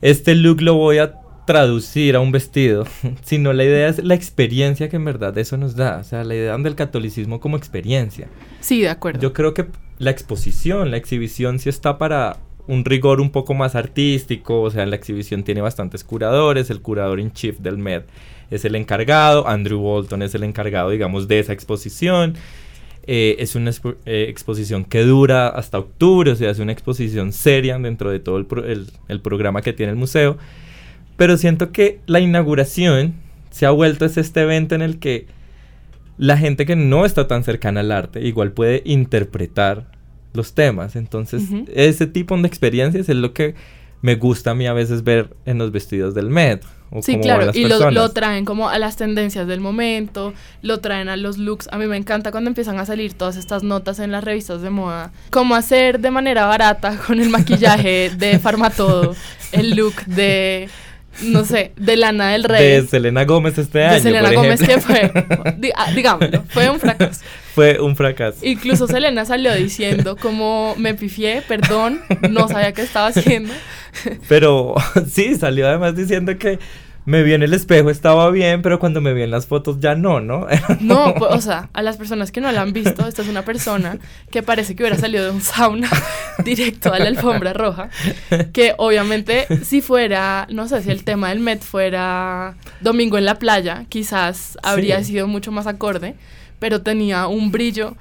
Este 0.00 0.34
look 0.34 0.62
lo 0.62 0.74
voy 0.74 0.98
a 0.98 1.16
traducir 1.44 2.16
a 2.16 2.20
un 2.20 2.32
vestido, 2.32 2.86
sino 3.24 3.52
la 3.52 3.64
idea 3.64 3.88
es 3.88 4.02
la 4.02 4.14
experiencia 4.14 4.88
que 4.88 4.96
en 4.96 5.04
verdad 5.04 5.36
eso 5.36 5.58
nos 5.58 5.76
da, 5.76 5.98
o 5.98 6.04
sea, 6.04 6.24
la 6.24 6.34
idea 6.34 6.56
del 6.56 6.74
catolicismo 6.76 7.40
como 7.40 7.58
experiencia. 7.58 8.28
Sí, 8.60 8.80
de 8.80 8.88
acuerdo. 8.88 9.20
Yo 9.20 9.34
creo 9.34 9.52
que 9.52 9.66
la 9.98 10.10
exposición, 10.10 10.90
la 10.90 10.96
exhibición 10.96 11.58
sí 11.58 11.68
está 11.68 11.98
para 11.98 12.38
un 12.66 12.84
rigor 12.84 13.20
un 13.20 13.30
poco 13.30 13.54
más 13.54 13.74
artístico, 13.74 14.62
o 14.62 14.70
sea, 14.70 14.86
la 14.86 14.96
exhibición 14.96 15.42
tiene 15.42 15.60
bastantes 15.60 16.04
curadores, 16.04 16.70
el 16.70 16.80
curador 16.80 17.20
in 17.20 17.32
chief 17.32 17.58
del 17.58 17.78
MED 17.78 18.02
es 18.52 18.66
el 18.66 18.74
encargado, 18.74 19.48
Andrew 19.48 19.80
Bolton 19.80 20.22
es 20.22 20.34
el 20.34 20.42
encargado, 20.44 20.90
digamos, 20.90 21.26
de 21.26 21.38
esa 21.38 21.54
exposición. 21.54 22.34
Eh, 23.04 23.36
es 23.38 23.56
una 23.56 23.72
eh, 24.04 24.26
exposición 24.28 24.84
que 24.84 25.02
dura 25.02 25.48
hasta 25.48 25.78
octubre, 25.78 26.30
o 26.30 26.36
sea, 26.36 26.50
es 26.50 26.58
una 26.58 26.70
exposición 26.70 27.32
seria 27.32 27.78
dentro 27.78 28.10
de 28.10 28.20
todo 28.20 28.36
el, 28.36 28.86
el 29.08 29.20
programa 29.20 29.62
que 29.62 29.72
tiene 29.72 29.90
el 29.90 29.98
museo. 29.98 30.36
Pero 31.16 31.38
siento 31.38 31.72
que 31.72 32.00
la 32.06 32.20
inauguración 32.20 33.14
se 33.50 33.64
ha 33.64 33.70
vuelto 33.70 34.04
es 34.04 34.18
este 34.18 34.42
evento 34.42 34.74
en 34.74 34.82
el 34.82 34.98
que 34.98 35.26
la 36.22 36.38
gente 36.38 36.66
que 36.66 36.76
no 36.76 37.04
está 37.04 37.26
tan 37.26 37.42
cercana 37.42 37.80
al 37.80 37.90
arte 37.90 38.20
igual 38.20 38.52
puede 38.52 38.80
interpretar 38.84 39.86
los 40.34 40.54
temas. 40.54 40.94
Entonces, 40.94 41.42
ese 41.74 42.06
tipo 42.06 42.36
de 42.36 42.46
experiencias 42.46 43.08
es 43.08 43.16
lo 43.16 43.32
que 43.32 43.56
me 44.02 44.14
gusta 44.14 44.52
a 44.52 44.54
mí 44.54 44.68
a 44.68 44.72
veces 44.72 45.02
ver 45.02 45.34
en 45.46 45.58
los 45.58 45.72
vestidos 45.72 46.14
del 46.14 46.30
Met. 46.30 46.64
o 46.92 47.02
Sí, 47.02 47.18
claro, 47.18 47.46
las 47.46 47.56
y 47.56 47.64
lo, 47.64 47.90
lo 47.90 48.08
traen 48.10 48.44
como 48.44 48.68
a 48.68 48.78
las 48.78 48.96
tendencias 48.96 49.48
del 49.48 49.60
momento, 49.60 50.32
lo 50.62 50.78
traen 50.78 51.08
a 51.08 51.16
los 51.16 51.38
looks. 51.38 51.68
A 51.72 51.78
mí 51.78 51.86
me 51.86 51.96
encanta 51.96 52.30
cuando 52.30 52.50
empiezan 52.50 52.78
a 52.78 52.86
salir 52.86 53.14
todas 53.14 53.36
estas 53.36 53.64
notas 53.64 53.98
en 53.98 54.12
las 54.12 54.22
revistas 54.22 54.62
de 54.62 54.70
moda. 54.70 55.10
Cómo 55.30 55.56
hacer 55.56 55.98
de 55.98 56.12
manera 56.12 56.46
barata 56.46 56.98
con 57.04 57.18
el 57.18 57.30
maquillaje 57.30 58.12
de 58.16 58.38
Farmatodo 58.38 59.16
el 59.50 59.74
look 59.74 60.04
de, 60.06 60.68
no 61.22 61.44
sé, 61.44 61.72
de 61.76 61.96
Lana 61.96 62.32
del 62.32 62.44
Rey. 62.44 62.80
de 62.80 62.86
Selena 62.86 63.24
Gómez 63.24 63.58
este 63.58 63.84
año. 63.84 63.94
de 63.94 64.00
Selena 64.00 64.28
por 64.28 64.36
Gómez, 64.36 64.62
que 64.62 64.80
fue, 64.80 65.12
ah, 65.76 65.92
digámoslo, 65.92 66.44
fue 66.48 66.70
un 66.70 66.80
fracaso. 66.80 67.20
Fue 67.54 67.78
un 67.78 67.96
fracaso. 67.96 68.38
Incluso 68.40 68.86
Selena 68.86 69.26
salió 69.26 69.54
diciendo 69.54 70.16
como 70.16 70.74
me 70.78 70.94
pifié, 70.94 71.42
perdón, 71.46 72.00
no 72.30 72.48
sabía 72.48 72.72
qué 72.72 72.80
estaba 72.80 73.08
haciendo. 73.08 73.52
Pero 74.26 74.74
sí, 75.06 75.34
salió 75.34 75.68
además 75.68 75.94
diciendo 75.94 76.38
que 76.38 76.58
me 77.04 77.22
vi 77.22 77.32
en 77.34 77.42
el 77.42 77.52
espejo, 77.52 77.90
estaba 77.90 78.30
bien, 78.30 78.62
pero 78.62 78.78
cuando 78.78 79.00
me 79.00 79.12
vi 79.12 79.22
en 79.22 79.30
las 79.30 79.46
fotos 79.46 79.80
ya 79.80 79.94
no, 79.94 80.20
¿no? 80.20 80.46
No, 80.80 81.14
pues, 81.14 81.32
o 81.34 81.40
sea, 81.40 81.68
a 81.72 81.82
las 81.82 81.96
personas 81.96 82.30
que 82.30 82.40
no 82.40 82.50
la 82.52 82.62
han 82.62 82.72
visto, 82.72 83.06
esta 83.06 83.22
es 83.22 83.28
una 83.28 83.44
persona 83.44 83.98
que 84.30 84.42
parece 84.42 84.76
que 84.76 84.82
hubiera 84.84 84.96
salido 84.98 85.24
de 85.24 85.30
un 85.30 85.40
sauna 85.40 85.88
directo 86.44 86.92
a 86.92 86.98
la 86.98 87.06
alfombra 87.08 87.52
roja, 87.52 87.88
que 88.52 88.74
obviamente 88.78 89.46
si 89.64 89.80
fuera, 89.80 90.46
no 90.50 90.68
sé, 90.68 90.82
si 90.82 90.90
el 90.90 91.02
tema 91.04 91.30
del 91.30 91.40
Met 91.40 91.62
fuera 91.62 92.54
domingo 92.80 93.18
en 93.18 93.24
la 93.24 93.36
playa, 93.38 93.84
quizás 93.88 94.56
habría 94.62 94.98
Sí. 95.00 95.12
sido 95.12 95.26
mucho 95.26 95.50
más 95.52 95.66
acorde, 95.66 96.14
pero 96.58 96.82
tenía 96.82 97.26
un 97.26 97.50
brillo. 97.50 97.96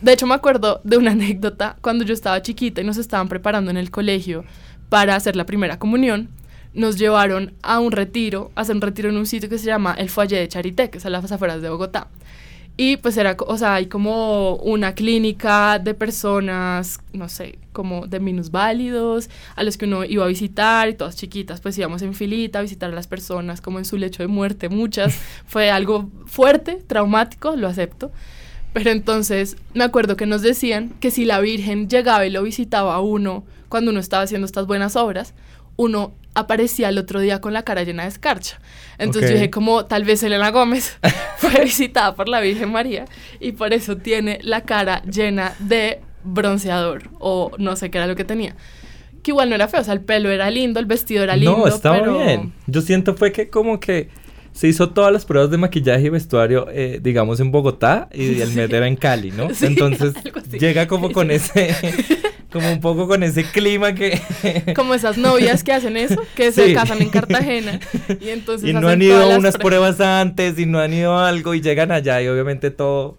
De 0.00 0.12
hecho, 0.12 0.26
me 0.26 0.34
acuerdo 0.34 0.80
de 0.84 0.96
una 0.98 1.12
anécdota 1.12 1.76
cuando 1.80 2.04
yo 2.04 2.12
estaba 2.14 2.40
chiquita 2.42 2.80
y 2.80 2.84
nos 2.84 2.98
estaban 2.98 3.28
preparando 3.28 3.70
en 3.70 3.76
el 3.76 3.90
colegio 3.90 4.44
para 4.88 5.16
hacer 5.16 5.34
la 5.34 5.46
primera 5.46 5.78
comunión. 5.78 6.28
Nos 6.74 6.98
llevaron 6.98 7.54
a 7.62 7.78
un 7.78 7.92
retiro, 7.92 8.50
a 8.54 8.62
hacer 8.62 8.74
un 8.74 8.82
retiro 8.82 9.08
en 9.08 9.16
un 9.16 9.26
sitio 9.26 9.48
que 9.48 9.58
se 9.58 9.66
llama 9.66 9.94
el 9.94 10.10
Foyer 10.10 10.40
de 10.40 10.48
Charité, 10.48 10.90
que 10.90 10.98
es 10.98 11.06
a 11.06 11.10
las 11.10 11.30
afueras 11.30 11.62
de 11.62 11.70
Bogotá. 11.70 12.08
Y 12.76 12.96
pues 12.96 13.16
era, 13.16 13.36
o 13.38 13.56
sea, 13.56 13.74
hay 13.74 13.86
como 13.86 14.56
una 14.56 14.94
clínica 14.96 15.78
de 15.78 15.94
personas, 15.94 16.98
no 17.12 17.28
sé, 17.28 17.58
como 17.72 18.08
de 18.08 18.18
minusválidos, 18.18 19.30
a 19.54 19.62
los 19.62 19.76
que 19.76 19.84
uno 19.84 20.04
iba 20.04 20.24
a 20.24 20.28
visitar 20.28 20.88
y 20.88 20.94
todas 20.94 21.14
chiquitas, 21.14 21.60
pues 21.60 21.78
íbamos 21.78 22.02
en 22.02 22.14
filita 22.14 22.58
a 22.58 22.62
visitar 22.62 22.90
a 22.90 22.94
las 22.94 23.06
personas 23.06 23.60
como 23.60 23.78
en 23.78 23.84
su 23.84 23.96
lecho 23.96 24.24
de 24.24 24.26
muerte, 24.26 24.68
muchas. 24.68 25.14
Fue 25.46 25.70
algo 25.70 26.10
fuerte, 26.26 26.82
traumático, 26.84 27.54
lo 27.54 27.68
acepto. 27.68 28.10
Pero 28.72 28.90
entonces 28.90 29.56
me 29.72 29.84
acuerdo 29.84 30.16
que 30.16 30.26
nos 30.26 30.42
decían 30.42 30.90
que 30.98 31.12
si 31.12 31.24
la 31.24 31.38
Virgen 31.38 31.88
llegaba 31.88 32.26
y 32.26 32.30
lo 32.30 32.42
visitaba 32.42 32.96
a 32.96 33.00
uno 33.00 33.44
cuando 33.68 33.92
uno 33.92 34.00
estaba 34.00 34.24
haciendo 34.24 34.46
estas 34.46 34.66
buenas 34.66 34.96
obras, 34.96 35.32
uno 35.76 36.14
aparecía 36.34 36.88
el 36.88 36.98
otro 36.98 37.20
día 37.20 37.40
con 37.40 37.52
la 37.52 37.62
cara 37.62 37.84
llena 37.84 38.02
de 38.02 38.08
escarcha. 38.08 38.58
Entonces 38.98 39.22
Ok. 39.24 39.28
yo 39.30 39.34
dije 39.34 39.50
como 39.50 39.86
tal 39.86 40.04
vez 40.04 40.22
Elena 40.22 40.50
Gómez 40.50 40.98
fue 41.38 41.62
visitada 41.64 42.14
por 42.16 42.28
la 42.28 42.40
Virgen 42.40 42.72
María 42.72 43.04
y 43.40 43.52
por 43.52 43.72
eso 43.72 43.96
tiene 43.96 44.40
la 44.42 44.62
cara 44.62 45.02
llena 45.04 45.54
de 45.60 46.00
bronceador 46.24 47.10
o 47.20 47.52
no 47.58 47.76
sé 47.76 47.90
qué 47.90 47.98
era 47.98 48.06
lo 48.06 48.16
que 48.16 48.24
tenía. 48.24 48.56
Que 49.22 49.30
igual 49.30 49.48
no 49.48 49.54
era 49.54 49.68
feo, 49.68 49.80
o 49.80 49.84
sea, 49.84 49.94
el 49.94 50.00
pelo 50.00 50.30
era 50.30 50.50
lindo, 50.50 50.80
el 50.80 50.86
vestido 50.86 51.22
era 51.22 51.36
lindo, 51.36 51.56
no, 51.56 51.66
estaba 51.68 51.98
pero 52.00 52.18
bien. 52.18 52.52
Yo 52.66 52.80
siento 52.82 53.14
fue 53.14 53.32
que 53.32 53.48
como 53.48 53.80
que 53.80 54.08
se 54.52 54.68
hizo 54.68 54.90
todas 54.90 55.12
las 55.12 55.24
pruebas 55.24 55.50
de 55.50 55.56
maquillaje 55.56 56.06
y 56.06 56.08
vestuario, 56.10 56.66
eh, 56.70 57.00
digamos, 57.02 57.40
en 57.40 57.50
Bogotá 57.50 58.08
y 58.12 58.40
el 58.40 58.48
Sí. 58.50 58.56
Med 58.56 58.72
era 58.72 58.86
en 58.86 58.96
Cali, 58.96 59.30
¿no? 59.30 59.50
Sí, 59.54 59.66
Entonces 59.66 60.14
llega 60.58 60.86
como 60.88 61.10
con 61.12 61.30
ese, 61.30 61.74
como 62.54 62.70
un 62.70 62.80
poco 62.80 63.08
con 63.08 63.24
ese 63.24 63.42
clima 63.42 63.96
que... 63.96 64.22
como 64.76 64.94
esas 64.94 65.18
novias 65.18 65.64
que 65.64 65.72
hacen 65.72 65.96
eso, 65.96 66.22
que 66.36 66.52
se 66.52 66.72
casan 66.72 67.02
en 67.02 67.08
Cartagena 67.08 67.80
y 68.20 68.28
entonces 68.28 68.70
y 68.70 68.72
no 68.72 68.78
hacen 68.78 68.90
han 68.90 69.02
ido 69.02 69.20
a 69.20 69.36
unas 69.36 69.58
pruebas 69.58 70.00
antes 70.00 70.56
y 70.56 70.64
no 70.64 70.78
han 70.78 70.94
ido 70.94 71.16
a 71.16 71.28
algo 71.28 71.54
y 71.54 71.60
llegan 71.60 71.90
allá 71.90 72.22
y 72.22 72.28
obviamente 72.28 72.70
todo 72.70 73.18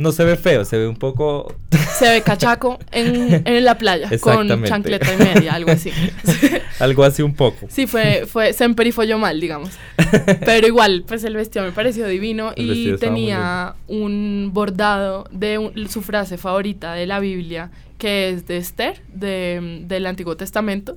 no 0.00 0.12
se 0.12 0.24
ve 0.24 0.36
feo, 0.36 0.64
se 0.64 0.78
ve 0.78 0.88
un 0.88 0.96
poco 0.96 1.54
se 1.98 2.08
ve 2.10 2.22
cachaco 2.22 2.78
en, 2.90 3.42
en 3.46 3.64
la 3.64 3.76
playa 3.78 4.08
con 4.20 4.48
chancleta 4.64 5.12
y 5.14 5.16
media, 5.18 5.52
algo 5.54 5.70
así. 5.70 5.92
algo 6.80 7.04
así 7.04 7.22
un 7.22 7.34
poco. 7.34 7.66
Sí, 7.68 7.86
fue, 7.86 8.24
fue, 8.26 8.52
se 8.52 8.64
emperifolló 8.64 9.18
mal, 9.18 9.40
digamos. 9.40 9.70
Pero 10.44 10.66
igual, 10.66 11.04
pues 11.06 11.22
el 11.24 11.36
vestido 11.36 11.64
me 11.64 11.72
pareció 11.72 12.06
divino 12.06 12.52
El 12.56 12.70
y 12.72 12.96
tenía 12.96 13.74
un 13.86 14.50
bordado 14.52 15.26
de 15.30 15.58
un- 15.58 15.88
su 15.88 16.02
frase 16.02 16.38
favorita 16.38 16.94
de 16.94 17.06
la 17.06 17.20
Biblia, 17.20 17.70
que 17.98 18.30
es 18.30 18.46
de 18.46 18.56
Esther, 18.56 19.02
de, 19.12 19.82
del 19.86 20.06
Antiguo 20.06 20.36
Testamento. 20.36 20.96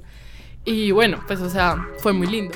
Y 0.66 0.92
bueno, 0.92 1.22
pues 1.28 1.42
o 1.42 1.50
sea, 1.50 1.76
fue 1.98 2.14
muy 2.14 2.28
lindo. 2.28 2.56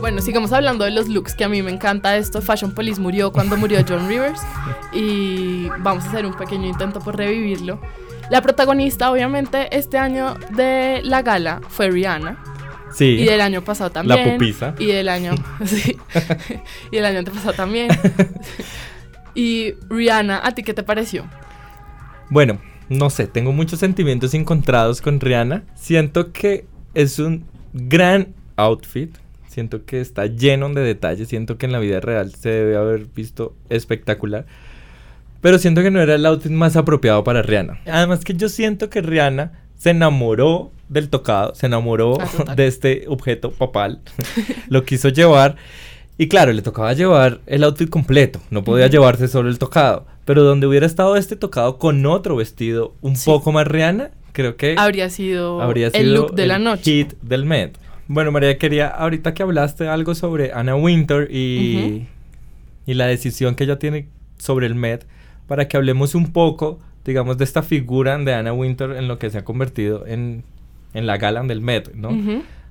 Bueno, 0.00 0.20
sigamos 0.20 0.52
hablando 0.52 0.84
de 0.84 0.90
los 0.90 1.08
looks, 1.08 1.34
que 1.34 1.44
a 1.44 1.48
mí 1.48 1.62
me 1.62 1.70
encanta 1.70 2.16
esto. 2.16 2.42
Fashion 2.42 2.72
Police 2.72 3.00
murió 3.00 3.32
cuando 3.32 3.56
murió 3.56 3.84
John 3.88 4.08
Rivers 4.08 4.40
y 4.92 5.68
vamos 5.80 6.04
a 6.04 6.08
hacer 6.08 6.26
un 6.26 6.34
pequeño 6.34 6.66
intento 6.66 7.00
por 7.00 7.16
revivirlo. 7.16 7.80
La 8.30 8.42
protagonista, 8.42 9.10
obviamente, 9.10 9.76
este 9.76 9.98
año 9.98 10.36
de 10.56 11.00
la 11.02 11.22
gala 11.22 11.60
fue 11.68 11.90
Rihanna. 11.90 12.42
Sí. 12.92 13.04
Y 13.04 13.24
del 13.24 13.40
año 13.40 13.62
pasado 13.62 13.90
también. 13.90 14.26
La 14.26 14.32
pupisa. 14.34 14.74
Y 14.78 14.86
del 14.86 15.08
año. 15.08 15.34
sí. 15.64 15.96
y 16.90 16.96
del 16.96 17.04
año 17.04 17.18
antepasado 17.18 17.52
también. 17.52 17.88
y 19.34 19.72
Rihanna, 19.88 20.40
¿a 20.42 20.52
ti 20.52 20.62
qué 20.62 20.74
te 20.74 20.82
pareció? 20.82 21.26
Bueno, 22.30 22.60
no 22.88 23.10
sé, 23.10 23.26
tengo 23.26 23.52
muchos 23.52 23.80
sentimientos 23.80 24.34
encontrados 24.34 25.00
con 25.00 25.20
Rihanna. 25.20 25.64
Siento 25.74 26.32
que 26.32 26.66
es 26.94 27.18
un 27.18 27.44
gran 27.72 28.34
outfit. 28.56 29.23
Siento 29.54 29.84
que 29.84 30.00
está 30.00 30.26
lleno 30.26 30.68
de 30.70 30.82
detalles. 30.82 31.28
Siento 31.28 31.56
que 31.58 31.66
en 31.66 31.72
la 31.72 31.78
vida 31.78 32.00
real 32.00 32.34
se 32.34 32.48
debe 32.48 32.76
haber 32.76 33.06
visto 33.06 33.54
espectacular. 33.70 34.46
Pero 35.40 35.58
siento 35.58 35.80
que 35.82 35.90
no 35.92 36.00
era 36.00 36.16
el 36.16 36.26
outfit 36.26 36.50
más 36.50 36.74
apropiado 36.74 37.22
para 37.22 37.42
Rihanna. 37.42 37.78
Además 37.86 38.24
que 38.24 38.34
yo 38.34 38.48
siento 38.48 38.90
que 38.90 39.00
Rihanna 39.00 39.52
se 39.76 39.90
enamoró 39.90 40.72
del 40.88 41.08
tocado, 41.08 41.54
se 41.54 41.66
enamoró 41.66 42.18
de 42.56 42.66
este 42.66 43.04
objeto 43.06 43.52
papal, 43.52 44.00
lo 44.68 44.84
quiso 44.84 45.08
llevar 45.08 45.56
y 46.18 46.28
claro, 46.28 46.52
le 46.52 46.62
tocaba 46.62 46.92
llevar 46.94 47.40
el 47.46 47.62
outfit 47.64 47.88
completo, 47.90 48.40
no 48.50 48.64
podía 48.64 48.86
Ujú. 48.86 48.92
llevarse 48.92 49.28
solo 49.28 49.48
el 49.48 49.58
tocado, 49.58 50.06
pero 50.24 50.42
donde 50.44 50.66
hubiera 50.66 50.86
estado 50.86 51.16
este 51.16 51.36
tocado 51.36 51.78
con 51.78 52.04
otro 52.06 52.36
vestido 52.36 52.94
un 53.02 53.14
Sí. 53.16 53.26
poco 53.26 53.50
más 53.52 53.66
Rihanna, 53.66 54.10
creo 54.32 54.56
que 54.56 54.74
Habría 54.78 55.10
sido, 55.10 55.60
habría 55.60 55.90
sido 55.90 56.02
el 56.02 56.14
look 56.14 56.34
de 56.34 56.46
la 56.46 56.56
el 56.56 56.64
noche. 56.64 56.82
hit 56.90 57.12
del 57.22 57.44
Met. 57.44 57.76
Bueno, 58.06 58.32
María, 58.32 58.58
quería, 58.58 58.88
ahorita 58.88 59.34
que 59.34 59.42
hablaste 59.42 59.88
algo 59.88 60.14
sobre 60.14 60.52
Anna 60.52 60.76
Winter 60.76 61.28
y, 61.30 62.06
y 62.86 62.94
la 62.94 63.06
decisión 63.06 63.54
que 63.54 63.64
ella 63.64 63.78
tiene 63.78 64.08
sobre 64.38 64.66
el 64.66 64.74
Met, 64.74 65.06
para 65.46 65.68
que 65.68 65.76
hablemos 65.76 66.14
un 66.14 66.32
poco, 66.32 66.78
digamos, 67.04 67.38
de 67.38 67.44
esta 67.44 67.62
figura 67.62 68.18
de 68.18 68.34
Anna 68.34 68.52
Winter 68.52 68.90
en 68.92 69.08
lo 69.08 69.18
que 69.18 69.30
se 69.30 69.38
ha 69.38 69.44
convertido 69.44 70.06
en, 70.06 70.44
en 70.92 71.06
la 71.06 71.16
gala 71.16 71.42
del 71.44 71.60
Met, 71.60 71.94
¿no? 71.94 72.10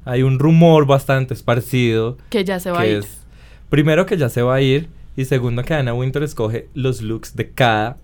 Hay 0.06 0.22
un 0.22 0.38
rumor 0.38 0.86
bastante 0.86 1.34
esparcido 1.34 2.18
Que 2.30 2.44
ya 2.44 2.60
se 2.60 2.72
va 2.72 2.82
a 2.82 2.84
que 2.84 2.92
ir. 2.92 2.98
es, 2.98 3.22
primero 3.70 4.06
que 4.06 4.18
ya 4.18 4.30
se 4.30 4.42
va 4.42 4.56
a 4.56 4.62
ir 4.62 4.90
y 5.16 5.26
segundo 5.26 5.64
que 5.64 5.74
Anna 5.74 5.94
Winter 5.94 6.22
escoge 6.24 6.68
los 6.74 7.02
looks 7.02 7.36
de 7.36 7.52
cada 7.52 7.98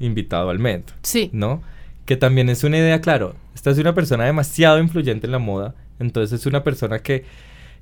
invitado 0.00 0.50
al 0.50 0.58
Met. 0.58 0.90
Sí. 1.02 1.28
¿no? 1.32 1.62
Que 2.06 2.16
también 2.16 2.48
es 2.48 2.64
una 2.64 2.78
idea, 2.78 3.00
claro, 3.00 3.34
esta 3.54 3.70
es 3.70 3.78
una 3.78 3.94
persona 3.94 4.24
demasiado 4.24 4.78
influyente 4.80 5.26
en 5.26 5.32
la 5.32 5.38
moda, 5.38 5.74
entonces 6.02 6.40
es 6.40 6.46
una 6.46 6.62
persona 6.62 6.98
que 7.00 7.24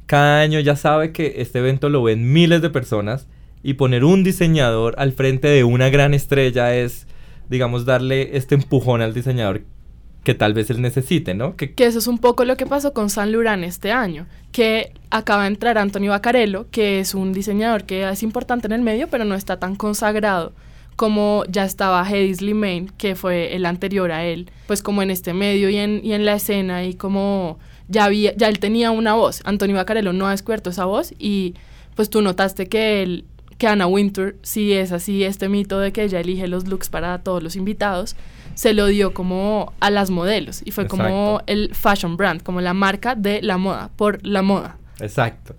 cada 0.06 0.40
año 0.40 0.60
ya 0.60 0.76
sabe 0.76 1.12
que 1.12 1.34
este 1.38 1.58
evento 1.58 1.88
lo 1.88 2.02
ven 2.02 2.32
miles 2.32 2.62
de 2.62 2.70
personas 2.70 3.26
y 3.62 3.74
poner 3.74 4.04
un 4.04 4.24
diseñador 4.24 4.94
al 4.98 5.12
frente 5.12 5.48
de 5.48 5.64
una 5.64 5.90
gran 5.90 6.14
estrella 6.14 6.74
es, 6.74 7.06
digamos, 7.48 7.84
darle 7.84 8.36
este 8.36 8.54
empujón 8.54 9.02
al 9.02 9.14
diseñador 9.14 9.62
que 10.24 10.34
tal 10.34 10.52
vez 10.52 10.68
él 10.70 10.82
necesite, 10.82 11.34
¿no? 11.34 11.56
Que, 11.56 11.72
eso 11.78 11.98
es 11.98 12.06
un 12.06 12.18
poco 12.18 12.44
lo 12.44 12.56
que 12.56 12.66
pasó 12.66 12.92
con 12.92 13.08
San 13.08 13.32
Laurent 13.32 13.64
este 13.64 13.90
año, 13.90 14.26
que 14.52 14.92
acaba 15.10 15.42
de 15.42 15.48
entrar 15.48 15.78
Antonio 15.78 16.10
Bacarello, 16.10 16.66
que 16.70 17.00
es 17.00 17.14
un 17.14 17.32
diseñador 17.32 17.84
que 17.84 18.08
es 18.08 18.22
importante 18.22 18.66
en 18.66 18.72
el 18.72 18.82
medio, 18.82 19.08
pero 19.08 19.24
no 19.24 19.34
está 19.34 19.58
tan 19.58 19.76
consagrado 19.76 20.52
como 20.96 21.44
ya 21.48 21.64
estaba 21.64 22.06
Hedy 22.06 22.34
Slimane, 22.34 22.88
que 22.98 23.14
fue 23.14 23.56
el 23.56 23.64
anterior 23.64 24.12
a 24.12 24.26
él, 24.26 24.50
pues 24.66 24.82
como 24.82 25.00
en 25.00 25.10
este 25.10 25.32
medio 25.32 25.70
y 25.70 25.76
en, 25.76 26.04
y 26.04 26.12
en 26.12 26.26
la 26.26 26.34
escena 26.34 26.84
y 26.84 26.92
como 26.92 27.58
ya 27.90 28.04
había, 28.04 28.34
ya 28.36 28.48
él 28.48 28.58
tenía 28.58 28.90
una 28.90 29.14
voz. 29.14 29.42
Antonio 29.44 29.76
Bacarello 29.76 30.12
no 30.12 30.26
ha 30.26 30.30
descubierto 30.30 30.70
esa 30.70 30.84
voz 30.86 31.12
y 31.18 31.54
pues 31.94 32.08
tú 32.08 32.22
notaste 32.22 32.68
que 32.68 33.02
él, 33.02 33.24
que 33.58 33.66
Anna 33.66 33.86
Winter, 33.86 34.36
si 34.42 34.72
es 34.72 34.92
así 34.92 35.22
este 35.24 35.48
mito 35.50 35.78
de 35.80 35.92
que 35.92 36.04
ella 36.04 36.20
elige 36.20 36.48
los 36.48 36.66
looks 36.66 36.88
para 36.88 37.18
todos 37.18 37.42
los 37.42 37.56
invitados, 37.56 38.16
se 38.54 38.72
lo 38.74 38.86
dio 38.86 39.12
como 39.12 39.72
a 39.80 39.90
las 39.90 40.08
modelos 40.10 40.62
y 40.64 40.70
fue 40.70 40.86
como 40.86 41.42
el 41.46 41.74
fashion 41.74 42.16
brand, 42.16 42.42
como 42.42 42.60
la 42.60 42.72
marca 42.74 43.14
de 43.14 43.42
la 43.42 43.58
moda, 43.58 43.90
por 43.96 44.24
la 44.26 44.42
moda. 44.42 44.78
exacto. 45.00 45.54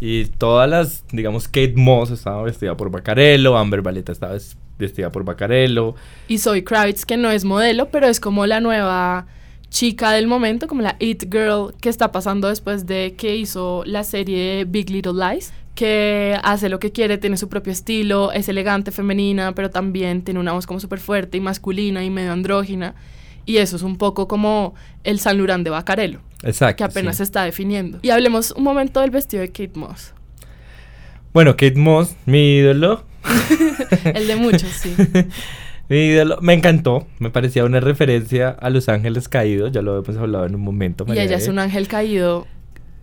Y 0.00 0.26
todas 0.26 0.70
las, 0.70 1.04
digamos, 1.10 1.48
Kate 1.48 1.74
Moss 1.74 2.10
estaba 2.10 2.42
vestida 2.44 2.76
por 2.76 2.88
Bacarello, 2.88 3.56
Amber 3.58 3.82
Valletta 3.82 4.12
estaba 4.12 4.34
ves- 4.34 4.56
vestida 4.78 5.10
por 5.10 5.24
Bacarello, 5.24 5.96
Y 6.28 6.38
Zoe 6.38 6.62
Kravitz, 6.62 7.04
que 7.04 7.16
no 7.16 7.32
es 7.32 7.44
modelo, 7.44 7.88
pero 7.90 8.06
es 8.06 8.20
como 8.20 8.46
la 8.46 8.60
nueva 8.60 9.26
chica 9.70 10.12
del 10.12 10.26
momento, 10.26 10.66
como 10.66 10.82
la 10.82 10.96
It 10.98 11.24
Girl 11.30 11.74
que 11.80 11.88
está 11.88 12.12
pasando 12.12 12.48
después 12.48 12.86
de 12.86 13.14
que 13.16 13.36
hizo 13.36 13.82
la 13.86 14.04
serie 14.04 14.64
Big 14.64 14.90
Little 14.90 15.12
Lies, 15.12 15.52
que 15.74 16.36
hace 16.42 16.68
lo 16.68 16.80
que 16.80 16.90
quiere, 16.90 17.18
tiene 17.18 17.36
su 17.36 17.48
propio 17.48 17.72
estilo, 17.72 18.32
es 18.32 18.48
elegante, 18.48 18.90
femenina, 18.90 19.54
pero 19.54 19.70
también 19.70 20.22
tiene 20.22 20.40
una 20.40 20.52
voz 20.52 20.66
como 20.66 20.80
súper 20.80 20.98
fuerte 20.98 21.38
y 21.38 21.40
masculina 21.40 22.02
y 22.02 22.10
medio 22.10 22.32
andrógina. 22.32 22.94
Y 23.46 23.58
eso 23.58 23.76
es 23.76 23.82
un 23.82 23.96
poco 23.96 24.28
como 24.28 24.74
el 25.04 25.20
San 25.20 25.38
Lurán 25.38 25.64
de 25.64 25.70
Bacarelo. 25.70 26.20
Exacto. 26.42 26.76
Que 26.76 26.84
apenas 26.84 27.16
se 27.16 27.22
está 27.22 27.44
definiendo. 27.44 27.98
Y 28.02 28.10
hablemos 28.10 28.50
un 28.50 28.64
momento 28.64 29.00
del 29.00 29.10
vestido 29.10 29.40
de 29.40 29.48
Kate 29.48 29.72
Moss. 29.74 30.12
Bueno, 31.32 31.52
Kate 31.52 31.76
Moss, 31.76 32.16
mi 32.26 32.56
ídolo. 32.56 33.04
el 34.04 34.26
de 34.26 34.36
muchos, 34.36 34.70
sí. 34.70 34.94
mi 35.88 35.96
ídolo, 35.96 36.38
me 36.40 36.54
encantó, 36.54 37.06
me 37.18 37.30
parecía 37.30 37.64
una 37.64 37.80
referencia 37.80 38.50
a 38.50 38.70
Los 38.70 38.88
Ángeles 38.88 39.28
Caídos, 39.28 39.72
ya 39.72 39.82
lo 39.82 39.98
hemos 39.98 40.16
hablado 40.16 40.46
en 40.46 40.54
un 40.54 40.60
momento. 40.60 41.06
y 41.08 41.18
ella 41.18 41.36
es 41.36 41.48
un 41.48 41.58
ángel 41.58 41.88
caído, 41.88 42.46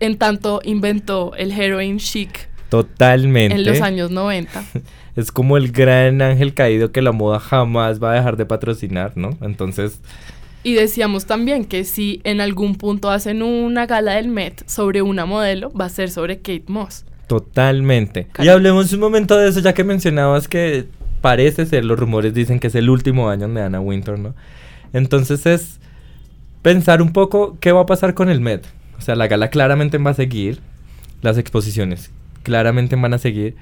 en 0.00 0.18
tanto 0.18 0.60
inventó 0.64 1.34
el 1.36 1.52
heroin 1.52 1.98
chic 1.98 2.48
Totalmente. 2.68 3.54
En 3.54 3.64
los 3.64 3.80
años 3.80 4.10
90. 4.10 4.64
es 5.16 5.30
como 5.30 5.56
el 5.56 5.70
gran 5.70 6.20
ángel 6.20 6.54
caído 6.54 6.92
que 6.92 7.02
la 7.02 7.12
moda 7.12 7.38
jamás 7.38 8.02
va 8.02 8.12
a 8.12 8.14
dejar 8.14 8.36
de 8.36 8.46
patrocinar, 8.46 9.12
¿no? 9.16 9.30
Entonces... 9.40 10.00
Y 10.62 10.74
decíamos 10.74 11.26
también 11.26 11.64
que 11.64 11.84
si 11.84 12.20
en 12.24 12.40
algún 12.40 12.74
punto 12.74 13.08
hacen 13.10 13.42
una 13.42 13.86
gala 13.86 14.14
del 14.14 14.26
Met 14.28 14.68
sobre 14.68 15.00
una 15.00 15.24
modelo, 15.24 15.72
va 15.72 15.84
a 15.84 15.88
ser 15.88 16.10
sobre 16.10 16.38
Kate 16.38 16.64
Moss. 16.66 17.04
Totalmente. 17.28 18.26
Y 18.40 18.48
hablemos 18.48 18.92
un 18.92 18.98
momento 18.98 19.36
de 19.36 19.48
eso, 19.48 19.60
ya 19.60 19.74
que 19.74 19.84
mencionabas 19.84 20.48
que 20.48 20.86
parece 21.20 21.66
ser, 21.66 21.84
los 21.84 21.98
rumores 21.98 22.34
dicen 22.34 22.58
que 22.60 22.68
es 22.68 22.74
el 22.74 22.90
último 22.90 23.28
año 23.28 23.48
de 23.48 23.62
Anna 23.62 23.80
Winter, 23.80 24.18
¿no? 24.18 24.34
Entonces 24.92 25.46
es 25.46 25.80
pensar 26.62 27.02
un 27.02 27.12
poco 27.12 27.56
qué 27.60 27.72
va 27.72 27.82
a 27.82 27.86
pasar 27.86 28.14
con 28.14 28.28
el 28.28 28.40
Met. 28.40 28.66
O 28.98 29.00
sea, 29.00 29.14
la 29.14 29.26
gala 29.26 29.50
claramente 29.50 29.98
va 29.98 30.10
a 30.10 30.14
seguir, 30.14 30.60
las 31.22 31.38
exposiciones 31.38 32.10
claramente 32.42 32.94
van 32.96 33.12
a 33.12 33.18
seguir. 33.18 33.56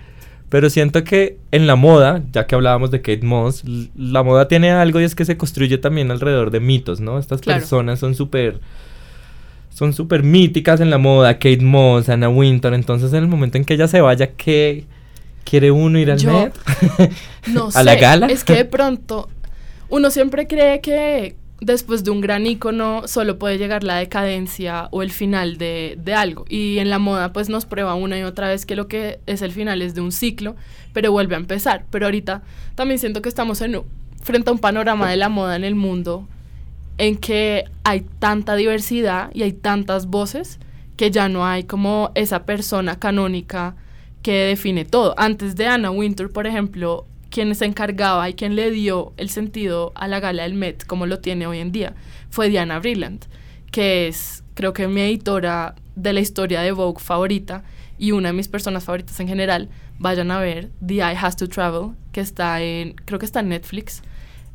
Pero 0.51 0.69
siento 0.71 1.03
que 1.05 1.39
en 1.51 1.67
la 1.67 1.75
moda, 1.75 2.23
ya 2.31 2.47
que 2.47 2.55
hablábamos 2.55 2.91
de 2.91 3.01
Kate 3.01 3.27
Moss, 3.27 3.65
la 3.97 4.23
moda 4.23 4.47
tiene 4.47 4.71
algo 4.71 5.01
y 5.01 5.05
es 5.05 5.15
que 5.15 5.25
se 5.25 5.37
construye 5.37 5.79
también 5.79 6.11
alrededor 6.11 6.51
de 6.51 6.61
mitos, 6.61 7.01
¿no? 7.01 7.19
Estas 7.19 7.41
personas 7.41 7.99
son 7.99 8.15
súper 8.15 8.61
son 9.71 9.93
súper 9.93 10.23
míticas 10.23 10.81
en 10.81 10.91
la 10.91 10.99
moda, 10.99 11.35
Kate 11.35 11.63
Moss, 11.63 12.09
Anna 12.09 12.29
Winter, 12.29 12.75
entonces 12.75 13.13
en 13.13 13.25
el 13.25 13.29
momento 13.29 13.59
en 13.59 13.65
que 13.65 13.75
ella 13.75 13.89
se 13.89 14.01
vaya, 14.01 14.31
¿qué 14.37 14.85
quiere 15.45 15.71
uno 15.71 15.99
ir 15.99 16.11
al 16.11 16.25
Met? 16.25 16.55
no 17.47 17.69
¿A 17.75 17.83
la 17.83 17.95
gala? 17.95 18.27
Es 18.27 18.45
que 18.45 18.55
de 18.55 18.65
pronto 18.65 19.29
uno 19.89 20.11
siempre 20.11 20.47
cree 20.47 20.81
que 20.81 21.37
después 21.61 22.05
de 22.05 22.11
un 22.11 22.21
gran 22.21 22.47
icono 22.47 23.07
solo 23.07 23.39
puede 23.39 23.59
llegar 23.59 23.85
la 23.85 23.97
decadencia 23.97 24.89
o 24.91 25.03
el 25.03 25.11
final 25.11 25.57
de, 25.57 25.97
algo. 26.15 26.45
Y 26.49 26.79
en 26.79 26.91
la 26.91 26.99
moda 26.99 27.33
pues 27.33 27.49
nos 27.49 27.65
prueba 27.65 27.95
una 27.95 28.19
y 28.19 28.23
otra 28.23 28.49
vez 28.49 28.67
que 28.67 28.77
lo 28.77 28.89
que 28.89 29.21
es 29.27 29.43
el 29.43 29.53
final 29.53 29.83
es 29.83 29.95
de 29.95 30.01
un 30.01 30.13
ciclo, 30.13 30.57
pero 30.93 31.13
vuelve 31.13 31.35
a 31.35 31.39
empezar. 31.39 31.87
Pero 31.91 32.07
ahorita 32.07 32.43
también 32.75 32.99
siento 32.99 33.23
que 33.23 33.29
estamos 33.29 33.61
en, 33.61 33.83
frente 34.23 34.51
a 34.51 34.53
un 34.53 34.59
panorama 34.59 35.11
de 35.11 35.17
la 35.17 35.29
moda 35.29 35.57
en 35.57 35.65
el 35.65 35.75
mundo 35.75 36.27
en 36.99 37.17
que 37.17 37.65
hay 37.83 38.07
tanta 38.19 38.57
diversidad 38.57 39.31
y 39.35 39.43
hay 39.43 39.53
tantas 39.53 40.07
voces 40.07 40.59
que 40.97 41.11
ya 41.11 41.29
no 41.29 41.47
hay 41.47 41.65
como 41.65 42.13
esa 42.15 42.45
persona 42.45 42.99
canónica 42.99 43.75
que 44.25 44.47
define 44.47 44.87
todo. 44.87 45.15
Antes 45.19 45.55
de 45.55 45.67
Anna 45.67 45.91
Winter, 45.91 46.31
por 46.31 46.47
ejemplo, 46.47 47.07
quien 47.29 47.55
se 47.55 47.67
encargaba 47.67 48.29
y 48.31 48.33
quien 48.33 48.57
le 48.57 48.71
dio 48.71 49.13
el 49.19 49.29
sentido 49.29 49.93
a 49.95 50.09
la 50.09 50.19
gala 50.19 50.45
del 50.45 50.55
Met 50.55 50.87
como 50.87 51.05
lo 51.05 51.21
tiene 51.21 51.47
hoy 51.47 51.59
en 51.59 51.73
día 51.73 51.95
fue 52.31 52.49
Diana 52.49 52.79
Brilland, 52.79 53.27
que 53.71 54.09
es 54.09 54.43
creo 54.55 54.73
que 54.73 54.89
mi 54.89 55.03
editora 55.03 55.75
de 55.95 56.15
la 56.15 56.21
historia 56.21 56.63
de 56.63 56.73
Vogue 56.73 57.03
favorita 57.03 57.65
y 57.99 58.13
una 58.13 58.31
de 58.31 58.33
mis 58.33 58.49
personas 58.49 58.85
favoritas 58.85 59.21
en 59.21 59.29
general. 59.29 59.69
Vayan 59.99 60.31
a 60.31 60.41
ver 60.41 60.71
The 60.85 60.95
Eye 60.95 61.19
Has 61.21 61.37
to 61.37 61.47
Travel, 61.47 61.91
que 62.11 62.23
está 62.23 62.63
en, 62.63 62.95
creo 63.05 63.19
que 63.19 63.27
está 63.27 63.41
en 63.41 63.51
Netflix. 63.51 64.03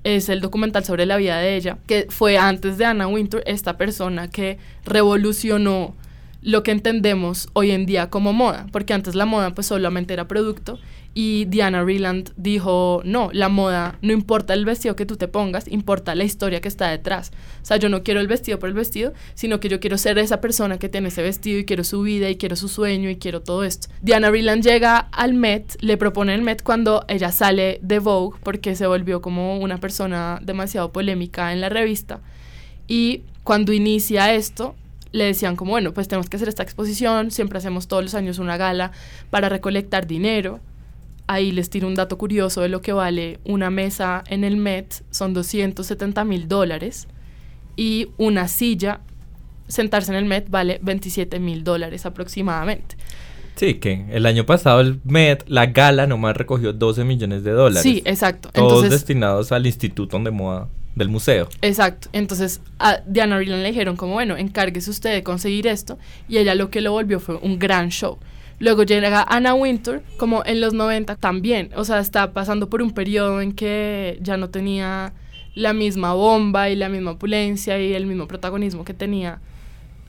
Es 0.03 0.29
el 0.29 0.41
documental 0.41 0.83
sobre 0.83 1.05
la 1.05 1.17
vida 1.17 1.37
de 1.37 1.55
ella, 1.55 1.77
que 1.85 2.07
fue 2.09 2.39
antes 2.39 2.79
de 2.79 2.85
Anna 2.85 3.07
Wintour, 3.07 3.43
esta 3.45 3.77
persona 3.77 4.29
que 4.29 4.57
revolucionó 4.83 5.93
lo 6.41 6.63
que 6.63 6.71
entendemos 6.71 7.49
hoy 7.53 7.71
en 7.71 7.85
día 7.85 8.09
como 8.09 8.33
moda, 8.33 8.67
porque 8.71 8.93
antes 8.93 9.15
la 9.15 9.25
moda 9.25 9.53
pues 9.53 9.67
solamente 9.67 10.13
era 10.13 10.27
producto 10.27 10.79
y 11.13 11.45
Diana 11.45 11.83
Reland 11.83 12.31
dijo, 12.37 13.01
no, 13.03 13.29
la 13.33 13.49
moda 13.49 13.97
no 14.01 14.13
importa 14.13 14.53
el 14.53 14.63
vestido 14.63 14.95
que 14.95 15.05
tú 15.05 15.17
te 15.17 15.27
pongas, 15.27 15.67
importa 15.67 16.13
la 16.13 16.23
historia 16.23 16.61
que 16.61 16.67
está 16.67 16.89
detrás. 16.89 17.31
O 17.61 17.65
sea, 17.65 17.77
yo 17.77 17.89
no 17.89 18.03
quiero 18.03 18.19
el 18.19 18.27
vestido 18.27 18.59
por 18.59 18.69
el 18.69 18.75
vestido, 18.75 19.13
sino 19.33 19.59
que 19.59 19.69
yo 19.69 19.79
quiero 19.79 19.97
ser 19.97 20.17
esa 20.19 20.39
persona 20.39 20.77
que 20.77 20.87
tiene 20.87 21.07
ese 21.07 21.23
vestido 21.23 21.59
y 21.59 21.65
quiero 21.65 21.83
su 21.83 22.01
vida 22.03 22.29
y 22.29 22.37
quiero 22.37 22.55
su 22.55 22.67
sueño 22.67 23.09
y 23.09 23.17
quiero 23.17 23.41
todo 23.41 23.63
esto. 23.63 23.89
Diana 24.01 24.29
Reland 24.29 24.63
llega 24.63 24.97
al 24.97 25.33
Met, 25.33 25.77
le 25.81 25.97
propone 25.97 26.35
el 26.35 26.43
Met 26.43 26.61
cuando 26.61 27.03
ella 27.07 27.31
sale 27.31 27.79
de 27.81 27.99
Vogue 27.99 28.37
porque 28.43 28.75
se 28.75 28.87
volvió 28.87 29.21
como 29.21 29.59
una 29.59 29.79
persona 29.79 30.39
demasiado 30.43 30.91
polémica 30.91 31.51
en 31.51 31.59
la 31.59 31.69
revista. 31.69 32.21
Y 32.87 33.23
cuando 33.43 33.73
inicia 33.73 34.33
esto, 34.33 34.75
le 35.11 35.25
decían 35.25 35.55
como, 35.55 35.71
bueno, 35.71 35.93
pues 35.93 36.07
tenemos 36.07 36.29
que 36.29 36.37
hacer 36.37 36.49
esta 36.49 36.63
exposición, 36.63 37.31
siempre 37.31 37.57
hacemos 37.57 37.87
todos 37.87 38.03
los 38.03 38.15
años 38.15 38.39
una 38.39 38.57
gala 38.57 38.91
para 39.29 39.49
recolectar 39.49 40.07
dinero 40.07 40.59
Ahí 41.31 41.51
les 41.51 41.69
tiro 41.69 41.87
un 41.87 41.93
dato 41.93 42.17
curioso 42.17 42.61
de 42.61 42.69
lo 42.69 42.81
que 42.81 42.91
vale 42.91 43.39
una 43.43 43.69
mesa 43.69 44.23
en 44.29 44.43
el 44.43 44.57
Met, 44.57 45.03
son 45.11 45.35
270 45.35 46.25
mil 46.25 46.47
dólares, 46.47 47.07
y 47.75 48.07
una 48.17 48.47
silla, 48.47 49.01
sentarse 49.67 50.11
en 50.11 50.17
el 50.17 50.25
Met, 50.25 50.49
vale 50.49 50.79
27 50.81 51.39
mil 51.39 51.63
dólares 51.63 52.07
aproximadamente. 52.07 52.97
Sí, 53.57 53.75
que 53.75 54.07
el 54.09 54.25
año 54.25 54.47
pasado 54.47 54.81
el 54.81 55.01
Met, 55.03 55.47
la 55.47 55.67
gala 55.67 56.07
nomás 56.07 56.35
recogió 56.35 56.73
12 56.73 57.03
millones 57.03 57.43
de 57.43 57.51
dólares. 57.51 57.83
Sí, 57.83 58.01
exacto. 58.05 58.49
Todos 58.51 58.89
destinados 58.89 59.51
al 59.51 59.67
Instituto 59.67 60.17
de 60.17 60.31
Moda 60.31 60.67
del 60.99 61.09
museo. 61.09 61.49
Exacto. 61.63 62.09
Entonces 62.13 62.61
a 62.77 62.99
Diana 63.07 63.39
Rieland 63.39 63.63
le 63.63 63.69
dijeron 63.69 63.95
como, 63.95 64.13
bueno, 64.13 64.37
encárguese 64.37 64.91
usted 64.91 65.11
de 65.13 65.23
conseguir 65.23 65.65
esto. 65.65 65.97
Y 66.27 66.37
ella 66.37 66.53
lo 66.53 66.69
que 66.69 66.81
lo 66.81 66.91
volvió 66.91 67.19
fue 67.19 67.35
un 67.37 67.57
gran 67.57 67.89
show. 67.89 68.19
Luego 68.59 68.83
llega 68.83 69.23
Anna 69.23 69.53
Wintour, 69.53 70.03
como 70.17 70.43
en 70.45 70.61
los 70.61 70.73
90 70.73 71.15
también. 71.15 71.71
O 71.75 71.85
sea, 71.85 71.99
está 71.99 72.33
pasando 72.33 72.69
por 72.69 72.81
un 72.81 72.91
periodo 72.91 73.41
en 73.41 73.53
que 73.53 74.19
ya 74.21 74.37
no 74.37 74.49
tenía 74.49 75.13
la 75.55 75.73
misma 75.73 76.13
bomba 76.13 76.69
y 76.69 76.75
la 76.75 76.89
misma 76.89 77.11
opulencia 77.11 77.81
y 77.81 77.93
el 77.93 78.05
mismo 78.05 78.27
protagonismo 78.27 78.85
que 78.85 78.93
tenía 78.93 79.39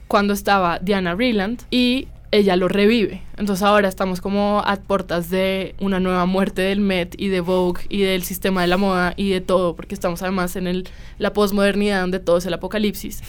cuando 0.08 0.34
estaba 0.34 0.80
Diana 0.80 1.14
Reland 1.14 1.62
y 1.70 2.08
ella 2.32 2.56
lo 2.56 2.68
revive. 2.68 3.22
Entonces 3.36 3.62
ahora 3.62 3.88
estamos 3.88 4.20
como 4.20 4.62
a 4.64 4.76
puertas 4.76 5.30
de 5.30 5.74
una 5.80 6.00
nueva 6.00 6.26
muerte 6.26 6.62
del 6.62 6.80
Met 6.80 7.14
y 7.18 7.28
de 7.28 7.40
Vogue 7.40 7.82
y 7.88 8.02
del 8.02 8.22
sistema 8.22 8.62
de 8.62 8.68
la 8.68 8.76
moda 8.76 9.14
y 9.16 9.30
de 9.30 9.40
todo, 9.40 9.74
porque 9.74 9.94
estamos 9.94 10.22
además 10.22 10.56
en 10.56 10.66
el, 10.66 10.88
la 11.18 11.32
posmodernidad 11.32 12.00
donde 12.00 12.20
todo 12.20 12.38
es 12.38 12.46
el 12.46 12.54
apocalipsis. 12.54 13.22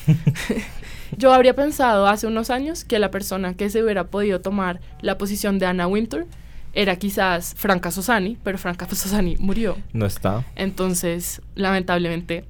Yo 1.17 1.33
habría 1.33 1.55
pensado 1.55 2.07
hace 2.07 2.27
unos 2.27 2.49
años 2.49 2.85
que 2.85 2.99
la 2.99 3.11
persona 3.11 3.55
que 3.55 3.69
se 3.69 3.83
hubiera 3.83 4.05
podido 4.05 4.39
tomar 4.39 4.79
la 5.01 5.17
posición 5.17 5.59
de 5.59 5.65
Anna 5.65 5.87
Winter 5.87 6.25
era 6.73 6.95
quizás 6.95 7.53
Franca 7.57 7.91
Sosani, 7.91 8.37
pero 8.43 8.57
Franca 8.57 8.87
Sosani 8.87 9.35
murió. 9.37 9.77
No 9.91 10.05
está. 10.05 10.45
Entonces, 10.55 11.41
lamentablemente, 11.55 12.45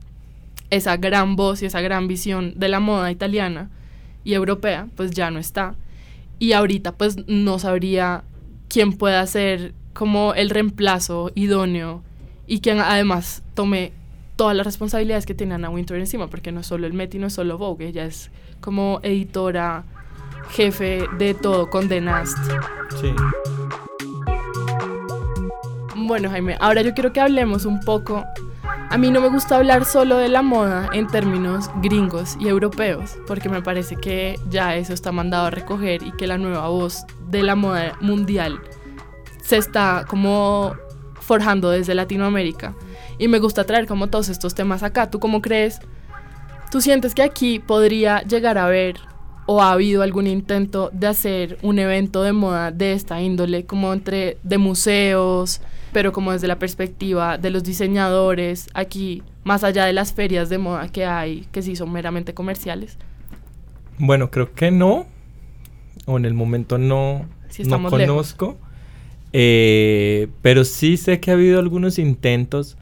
esa 0.69 0.97
gran 0.97 1.35
voz 1.35 1.63
y 1.63 1.65
esa 1.65 1.81
gran 1.81 2.07
visión 2.07 2.53
de 2.55 2.69
la 2.69 2.79
moda 2.79 3.11
italiana 3.11 3.69
y 4.23 4.33
europea, 4.33 4.87
pues 4.95 5.11
ya 5.11 5.31
no 5.31 5.39
está. 5.39 5.75
Y 6.41 6.53
ahorita, 6.53 6.93
pues 6.93 7.17
no 7.27 7.59
sabría 7.59 8.23
quién 8.67 8.93
pueda 8.93 9.23
ser 9.27 9.75
como 9.93 10.33
el 10.33 10.49
reemplazo 10.49 11.31
idóneo 11.35 12.01
y 12.47 12.61
quien 12.61 12.79
además 12.79 13.43
tome 13.53 13.93
todas 14.37 14.57
las 14.57 14.65
responsabilidades 14.65 15.27
que 15.27 15.35
tiene 15.35 15.53
Anna 15.53 15.69
Winter 15.69 15.99
encima, 15.99 16.31
porque 16.31 16.51
no 16.51 16.61
es 16.61 16.65
solo 16.65 16.87
el 16.87 16.93
Met 16.93 17.13
y 17.13 17.19
no 17.19 17.27
es 17.27 17.33
solo 17.33 17.59
Vogue, 17.59 17.85
ella 17.85 18.05
es 18.05 18.31
como 18.59 19.01
editora, 19.03 19.83
jefe 20.49 21.05
de 21.19 21.35
todo 21.35 21.69
con 21.69 21.87
The 21.87 22.01
Nast. 22.01 22.39
Sí. 22.99 23.13
Bueno, 25.95 26.31
Jaime, 26.31 26.57
ahora 26.59 26.81
yo 26.81 26.95
quiero 26.95 27.13
que 27.13 27.21
hablemos 27.21 27.65
un 27.65 27.81
poco. 27.81 28.25
A 28.91 28.97
mí 28.97 29.09
no 29.09 29.21
me 29.21 29.29
gusta 29.29 29.55
hablar 29.55 29.85
solo 29.85 30.17
de 30.17 30.27
la 30.27 30.41
moda 30.41 30.89
en 30.91 31.07
términos 31.07 31.71
gringos 31.81 32.35
y 32.41 32.49
europeos, 32.49 33.17
porque 33.25 33.47
me 33.47 33.61
parece 33.61 33.95
que 33.95 34.37
ya 34.49 34.75
eso 34.75 34.91
está 34.91 35.13
mandado 35.13 35.45
a 35.45 35.49
recoger 35.49 36.03
y 36.03 36.11
que 36.11 36.27
la 36.27 36.37
nueva 36.37 36.67
voz 36.67 37.05
de 37.29 37.41
la 37.41 37.55
moda 37.55 37.97
mundial 38.01 38.59
se 39.41 39.55
está 39.55 40.03
como 40.09 40.75
forjando 41.21 41.69
desde 41.69 41.95
Latinoamérica 41.95 42.75
y 43.17 43.29
me 43.29 43.39
gusta 43.39 43.63
traer 43.63 43.87
como 43.87 44.07
todos 44.07 44.27
estos 44.27 44.55
temas 44.55 44.83
acá. 44.83 45.09
¿Tú 45.09 45.21
cómo 45.21 45.41
crees? 45.41 45.79
¿Tú 46.69 46.81
sientes 46.81 47.15
que 47.15 47.23
aquí 47.23 47.59
podría 47.59 48.23
llegar 48.23 48.57
a 48.57 48.65
haber 48.65 48.99
o 49.53 49.61
ha 49.61 49.73
habido 49.73 50.01
algún 50.01 50.27
intento 50.27 50.91
de 50.93 51.07
hacer 51.07 51.57
un 51.61 51.77
evento 51.77 52.23
de 52.23 52.31
moda 52.31 52.71
de 52.71 52.93
esta 52.93 53.21
índole, 53.21 53.65
como 53.65 53.91
entre 53.91 54.37
de 54.43 54.57
museos, 54.57 55.59
pero 55.91 56.13
como 56.13 56.31
desde 56.31 56.47
la 56.47 56.57
perspectiva 56.57 57.37
de 57.37 57.49
los 57.49 57.61
diseñadores 57.61 58.69
aquí, 58.73 59.23
más 59.43 59.65
allá 59.65 59.83
de 59.83 59.91
las 59.91 60.13
ferias 60.13 60.47
de 60.47 60.57
moda 60.57 60.87
que 60.87 61.03
hay, 61.03 61.47
que 61.51 61.61
sí 61.61 61.75
son 61.75 61.91
meramente 61.91 62.33
comerciales? 62.33 62.97
Bueno, 63.97 64.31
creo 64.31 64.53
que 64.53 64.71
no, 64.71 65.05
o 66.05 66.15
en 66.15 66.23
el 66.23 66.33
momento 66.33 66.77
no, 66.77 67.25
no 67.65 67.89
conozco, 67.89 68.57
eh, 69.33 70.29
pero 70.41 70.63
sí 70.63 70.95
sé 70.95 71.19
que 71.19 71.29
ha 71.29 71.33
habido 71.33 71.59
algunos 71.59 71.99
intentos 71.99 72.77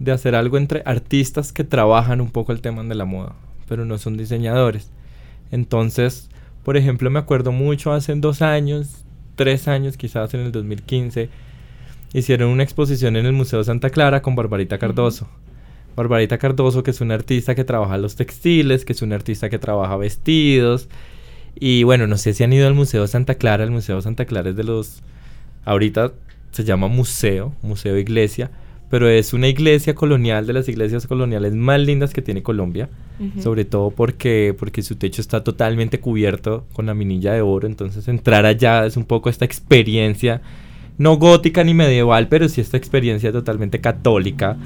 de 0.00 0.10
hacer 0.10 0.34
algo 0.34 0.58
entre 0.58 0.82
artistas 0.84 1.52
que 1.52 1.62
trabajan 1.62 2.20
un 2.20 2.32
poco 2.32 2.50
el 2.50 2.60
tema 2.60 2.82
de 2.82 2.96
la 2.96 3.04
moda, 3.04 3.36
pero 3.68 3.84
no 3.84 3.98
son 3.98 4.16
diseñadores. 4.16 4.90
Entonces, 5.50 6.28
por 6.64 6.76
ejemplo, 6.76 7.10
me 7.10 7.18
acuerdo 7.18 7.52
mucho 7.52 7.92
hace 7.92 8.14
dos 8.14 8.42
años, 8.42 9.04
tres 9.36 9.68
años, 9.68 9.96
quizás 9.96 10.34
en 10.34 10.40
el 10.40 10.52
2015, 10.52 11.30
hicieron 12.12 12.50
una 12.50 12.62
exposición 12.62 13.16
en 13.16 13.26
el 13.26 13.32
Museo 13.32 13.62
Santa 13.64 13.90
Clara 13.90 14.22
con 14.22 14.34
Barbarita 14.34 14.78
Cardoso. 14.78 15.28
Barbarita 15.96 16.38
Cardoso, 16.38 16.82
que 16.82 16.92
es 16.92 17.00
una 17.00 17.14
artista 17.14 17.54
que 17.54 17.64
trabaja 17.64 17.98
los 17.98 18.16
textiles, 18.16 18.84
que 18.84 18.92
es 18.92 19.02
una 19.02 19.16
artista 19.16 19.48
que 19.48 19.58
trabaja 19.58 19.96
vestidos. 19.96 20.88
Y 21.58 21.82
bueno, 21.82 22.06
no 22.06 22.16
sé 22.16 22.34
si 22.34 22.44
han 22.44 22.52
ido 22.52 22.68
al 22.68 22.74
Museo 22.74 23.06
Santa 23.06 23.34
Clara. 23.34 23.64
El 23.64 23.70
Museo 23.70 24.00
Santa 24.00 24.24
Clara 24.24 24.50
es 24.50 24.56
de 24.56 24.64
los... 24.64 25.02
Ahorita 25.64 26.12
se 26.52 26.64
llama 26.64 26.88
museo, 26.88 27.52
museo 27.62 27.98
iglesia, 27.98 28.50
pero 28.90 29.08
es 29.08 29.32
una 29.32 29.48
iglesia 29.48 29.94
colonial 29.94 30.46
de 30.46 30.52
las 30.52 30.68
iglesias 30.68 31.06
coloniales 31.06 31.54
más 31.54 31.80
lindas 31.80 32.12
que 32.12 32.22
tiene 32.22 32.42
Colombia, 32.42 32.88
sobre 33.42 33.64
todo 33.64 33.90
porque, 33.90 34.54
porque 34.58 34.82
su 34.82 34.96
techo 34.96 35.20
está 35.20 35.42
totalmente 35.42 35.98
cubierto 35.98 36.64
con 36.72 36.86
la 36.86 36.94
minilla 36.94 37.32
de 37.32 37.40
oro, 37.40 37.66
entonces 37.66 38.06
entrar 38.08 38.46
allá 38.46 38.86
es 38.86 38.96
un 38.96 39.04
poco 39.04 39.28
esta 39.28 39.44
experiencia, 39.44 40.40
no 40.98 41.16
gótica 41.16 41.64
ni 41.64 41.74
medieval, 41.74 42.28
pero 42.28 42.48
sí 42.48 42.60
esta 42.60 42.76
experiencia 42.76 43.32
totalmente 43.32 43.80
católica 43.80 44.56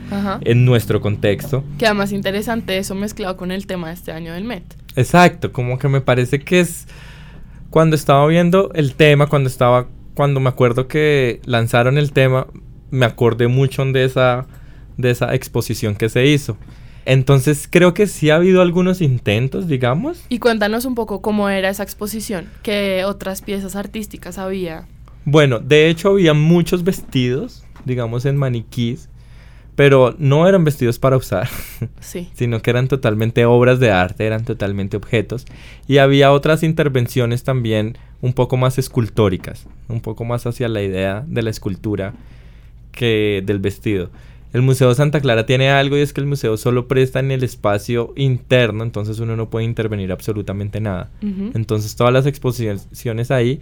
en 0.43 0.65
nuestro 0.65 1.01
contexto. 1.01 1.65
Queda 1.79 1.95
más 1.95 2.13
interesante 2.13 2.79
eso 2.79 2.95
mezclado 2.95 3.37
con 3.37 3.51
el 3.51 3.67
tema 3.67 3.89
de 3.89 3.95
este 3.95 4.13
año 4.13 4.33
del 4.33 4.45
Met. 4.45 4.65
Exacto, 4.97 5.53
como 5.53 5.79
que 5.79 5.89
me 5.89 6.01
parece 6.01 6.41
que 6.41 6.61
es 6.61 6.87
cuando 7.71 7.97
estaba 7.97 8.27
viendo 8.27 8.71
el 8.75 8.95
tema, 8.95 9.27
cuando 9.27 9.49
estaba, 9.49 9.89
cuando 10.15 10.41
me 10.41 10.51
acuerdo 10.51 10.89
que 10.89 11.41
lanzaron 11.47 11.97
el 11.97 12.13
tema, 12.13 12.47
me 12.93 13.07
acordé 13.07 13.49
mucho 13.49 13.85
de 13.87 14.05
esa, 14.05 14.47
de 14.97 15.11
esa 15.11 15.35
exposición 15.35 15.97
que 15.97 16.09
se 16.09 16.27
hizo. 16.27 16.57
Entonces 17.05 17.67
creo 17.69 17.95
que 17.95 18.07
sí 18.07 18.31
ha 18.31 18.37
habido 18.37 18.63
algunos 18.63 19.01
intentos, 19.01 19.67
digamos. 19.67 20.25
Y 20.29 20.39
cuéntanos 20.39 20.85
un 20.85 20.95
poco 20.95 21.21
cómo 21.21 21.49
era 21.49 21.69
esa 21.69 21.83
exposición, 21.83 22.49
qué 22.63 23.05
otras 23.05 23.43
piezas 23.43 23.75
artísticas 23.75 24.39
había. 24.39 24.87
Bueno, 25.25 25.59
de 25.59 25.89
hecho 25.89 26.11
había 26.11 26.35
muchos 26.35 26.85
vestidos, 26.85 27.65
digamos 27.85 28.25
en 28.25 28.37
maniquís, 28.37 29.09
pero 29.75 30.15
no 30.19 30.47
eran 30.47 30.65
vestidos 30.65 30.99
para 30.99 31.17
usar, 31.17 31.49
sí. 32.01 32.29
sino 32.35 32.61
que 32.61 32.71
eran 32.71 32.89
totalmente 32.89 33.47
obras 33.47 33.81
de 33.81 33.91
arte, 33.91 34.27
eran 34.27 34.45
totalmente 34.45 34.97
objetos. 34.97 35.47
Y 35.89 35.99
había 35.99 36.31
otras 36.31 36.63
intervenciones 36.63 37.43
también 37.43 37.97
un 38.21 38.35
poco 38.35 38.57
más 38.57 38.79
escultóricas, 38.79 39.67
un 39.89 40.01
poco 40.01 40.25
más 40.25 40.47
hacia 40.47 40.69
la 40.69 40.83
idea 40.83 41.25
de 41.27 41.43
la 41.43 41.51
escultura 41.51 42.13
que 42.93 43.43
del 43.45 43.59
vestido. 43.59 44.11
El 44.53 44.61
Museo 44.61 44.95
Santa 44.95 45.21
Clara 45.21 45.47
tiene 45.47 45.71
algo 45.71 45.97
y 45.97 46.03
es 46.03 46.13
que 46.13 46.21
el 46.21 46.27
museo 46.27 46.59
solo 46.59 46.87
presta 46.87 47.21
en 47.21 47.31
el 47.31 47.43
espacio 47.43 48.13
interno, 48.17 48.85
entonces 48.85 49.19
uno 49.19 49.35
no 49.35 49.49
puede 49.49 49.65
intervenir 49.65 50.13
absolutamente 50.13 50.79
nada. 50.79 51.11
Entonces 51.55 51.97
todas 51.97 52.13
las 52.13 52.27
exposiciones 52.27 53.31
ahí 53.31 53.61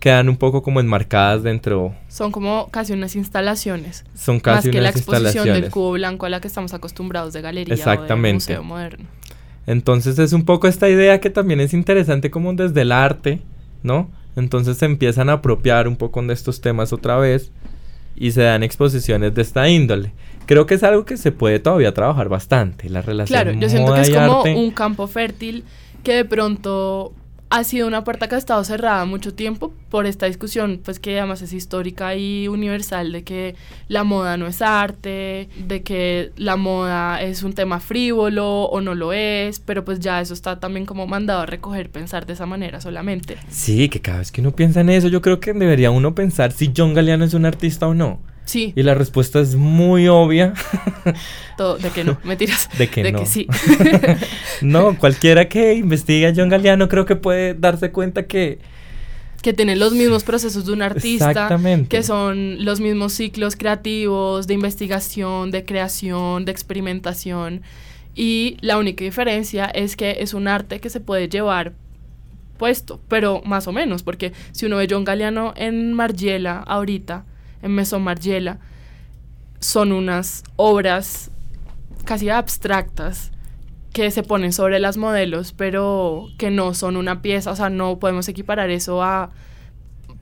quedan 0.00 0.28
un 0.28 0.36
poco 0.36 0.62
como 0.62 0.80
enmarcadas 0.80 1.42
dentro. 1.42 1.94
Son 2.08 2.30
como 2.30 2.68
casi 2.70 2.92
unas 2.92 3.16
instalaciones. 3.16 4.04
Son 4.14 4.38
casi 4.38 4.68
más 4.68 4.72
que 4.74 4.80
la 4.82 4.90
exposición 4.90 5.46
del 5.46 5.70
cubo 5.70 5.92
blanco 5.92 6.26
a 6.26 6.28
la 6.28 6.40
que 6.40 6.48
estamos 6.48 6.74
acostumbrados 6.74 7.32
de 7.32 7.40
galería 7.40 7.72
Exactamente. 7.72 8.52
o 8.52 8.56
de 8.56 8.58
museo 8.58 8.64
moderno. 8.64 9.06
Entonces 9.66 10.18
es 10.18 10.34
un 10.34 10.44
poco 10.44 10.68
esta 10.68 10.90
idea 10.90 11.20
que 11.20 11.30
también 11.30 11.60
es 11.60 11.72
interesante 11.72 12.30
como 12.30 12.52
desde 12.52 12.82
el 12.82 12.92
arte, 12.92 13.40
¿no? 13.82 14.10
Entonces 14.36 14.76
se 14.76 14.84
empiezan 14.84 15.30
a 15.30 15.34
apropiar 15.34 15.88
un 15.88 15.96
poco 15.96 16.20
de 16.20 16.34
estos 16.34 16.60
temas 16.60 16.92
otra 16.92 17.16
vez 17.16 17.50
y 18.16 18.32
se 18.32 18.42
dan 18.42 18.62
exposiciones 18.62 19.34
de 19.34 19.42
esta 19.42 19.68
índole. 19.68 20.12
Creo 20.46 20.66
que 20.66 20.74
es 20.74 20.82
algo 20.82 21.04
que 21.04 21.16
se 21.16 21.32
puede 21.32 21.60
todavía 21.60 21.94
trabajar 21.94 22.28
bastante, 22.28 22.88
la 22.88 23.02
relación 23.02 23.42
Claro, 23.42 23.58
yo 23.58 23.68
siento 23.68 23.94
que 23.94 24.00
es 24.00 24.10
como 24.10 24.42
un 24.42 24.70
campo 24.70 25.06
fértil 25.06 25.64
que 26.02 26.14
de 26.14 26.24
pronto 26.24 27.14
ha 27.52 27.64
sido 27.64 27.86
una 27.86 28.02
puerta 28.02 28.28
que 28.28 28.34
ha 28.34 28.38
estado 28.38 28.64
cerrada 28.64 29.04
mucho 29.04 29.34
tiempo 29.34 29.74
por 29.90 30.06
esta 30.06 30.24
discusión, 30.24 30.80
pues 30.82 30.98
que 30.98 31.18
además 31.18 31.42
es 31.42 31.52
histórica 31.52 32.16
y 32.16 32.48
universal, 32.48 33.12
de 33.12 33.24
que 33.24 33.56
la 33.88 34.04
moda 34.04 34.38
no 34.38 34.46
es 34.46 34.62
arte, 34.62 35.50
de 35.58 35.82
que 35.82 36.32
la 36.36 36.56
moda 36.56 37.20
es 37.20 37.42
un 37.42 37.52
tema 37.52 37.78
frívolo 37.78 38.62
o 38.62 38.80
no 38.80 38.94
lo 38.94 39.12
es, 39.12 39.60
pero 39.60 39.84
pues 39.84 40.00
ya 40.00 40.22
eso 40.22 40.32
está 40.32 40.60
también 40.60 40.86
como 40.86 41.06
mandado 41.06 41.42
a 41.42 41.46
recoger 41.46 41.90
pensar 41.90 42.24
de 42.24 42.32
esa 42.32 42.46
manera 42.46 42.80
solamente. 42.80 43.36
Sí, 43.50 43.90
que 43.90 44.00
cada 44.00 44.20
vez 44.20 44.32
que 44.32 44.40
uno 44.40 44.52
piensa 44.52 44.80
en 44.80 44.88
eso, 44.88 45.08
yo 45.08 45.20
creo 45.20 45.38
que 45.38 45.52
debería 45.52 45.90
uno 45.90 46.14
pensar 46.14 46.52
si 46.52 46.72
John 46.74 46.94
Galliano 46.94 47.26
es 47.26 47.34
un 47.34 47.44
artista 47.44 47.86
o 47.86 47.92
no. 47.92 48.31
Sí. 48.52 48.74
Y 48.76 48.82
la 48.82 48.92
respuesta 48.92 49.40
es 49.40 49.54
muy 49.54 50.08
obvia. 50.08 50.52
Todo, 51.56 51.78
de 51.78 51.88
que 51.88 52.04
no, 52.04 52.18
mentiras. 52.22 52.68
De 52.76 52.86
que 52.86 53.02
de 53.02 53.12
no. 53.12 53.20
que 53.20 53.24
sí. 53.24 53.46
no, 54.60 54.98
cualquiera 54.98 55.48
que 55.48 55.72
investigue 55.72 56.26
a 56.26 56.34
John 56.36 56.50
Galliano 56.50 56.86
creo 56.90 57.06
que 57.06 57.16
puede 57.16 57.54
darse 57.54 57.92
cuenta 57.92 58.26
que... 58.26 58.58
Que 59.40 59.54
tiene 59.54 59.74
los 59.74 59.94
mismos 59.94 60.22
procesos 60.22 60.66
de 60.66 60.72
un 60.74 60.82
artista. 60.82 61.30
Exactamente. 61.30 61.88
Que 61.88 62.02
son 62.02 62.62
los 62.62 62.80
mismos 62.80 63.14
ciclos 63.14 63.56
creativos, 63.56 64.46
de 64.46 64.52
investigación, 64.52 65.50
de 65.50 65.64
creación, 65.64 66.44
de 66.44 66.52
experimentación. 66.52 67.62
Y 68.14 68.58
la 68.60 68.76
única 68.76 69.02
diferencia 69.02 69.64
es 69.64 69.96
que 69.96 70.18
es 70.20 70.34
un 70.34 70.46
arte 70.46 70.78
que 70.78 70.90
se 70.90 71.00
puede 71.00 71.30
llevar 71.30 71.72
puesto, 72.58 73.00
pero 73.08 73.40
más 73.46 73.66
o 73.66 73.72
menos, 73.72 74.02
porque 74.02 74.34
si 74.52 74.66
uno 74.66 74.76
ve 74.76 74.88
John 74.90 75.04
Galliano 75.04 75.54
en 75.56 75.94
Margiela 75.94 76.58
ahorita, 76.58 77.24
en 77.62 77.72
Maison 77.72 78.02
Margiela, 78.02 78.58
son 79.60 79.92
unas 79.92 80.42
obras 80.56 81.30
casi 82.04 82.28
abstractas 82.28 83.30
que 83.92 84.10
se 84.10 84.22
ponen 84.22 84.52
sobre 84.52 84.80
las 84.80 84.96
modelos, 84.96 85.52
pero 85.52 86.28
que 86.38 86.50
no 86.50 86.74
son 86.74 86.96
una 86.96 87.22
pieza, 87.22 87.50
o 87.50 87.56
sea, 87.56 87.70
no 87.70 87.98
podemos 87.98 88.28
equiparar 88.28 88.70
eso 88.70 89.02
a 89.02 89.30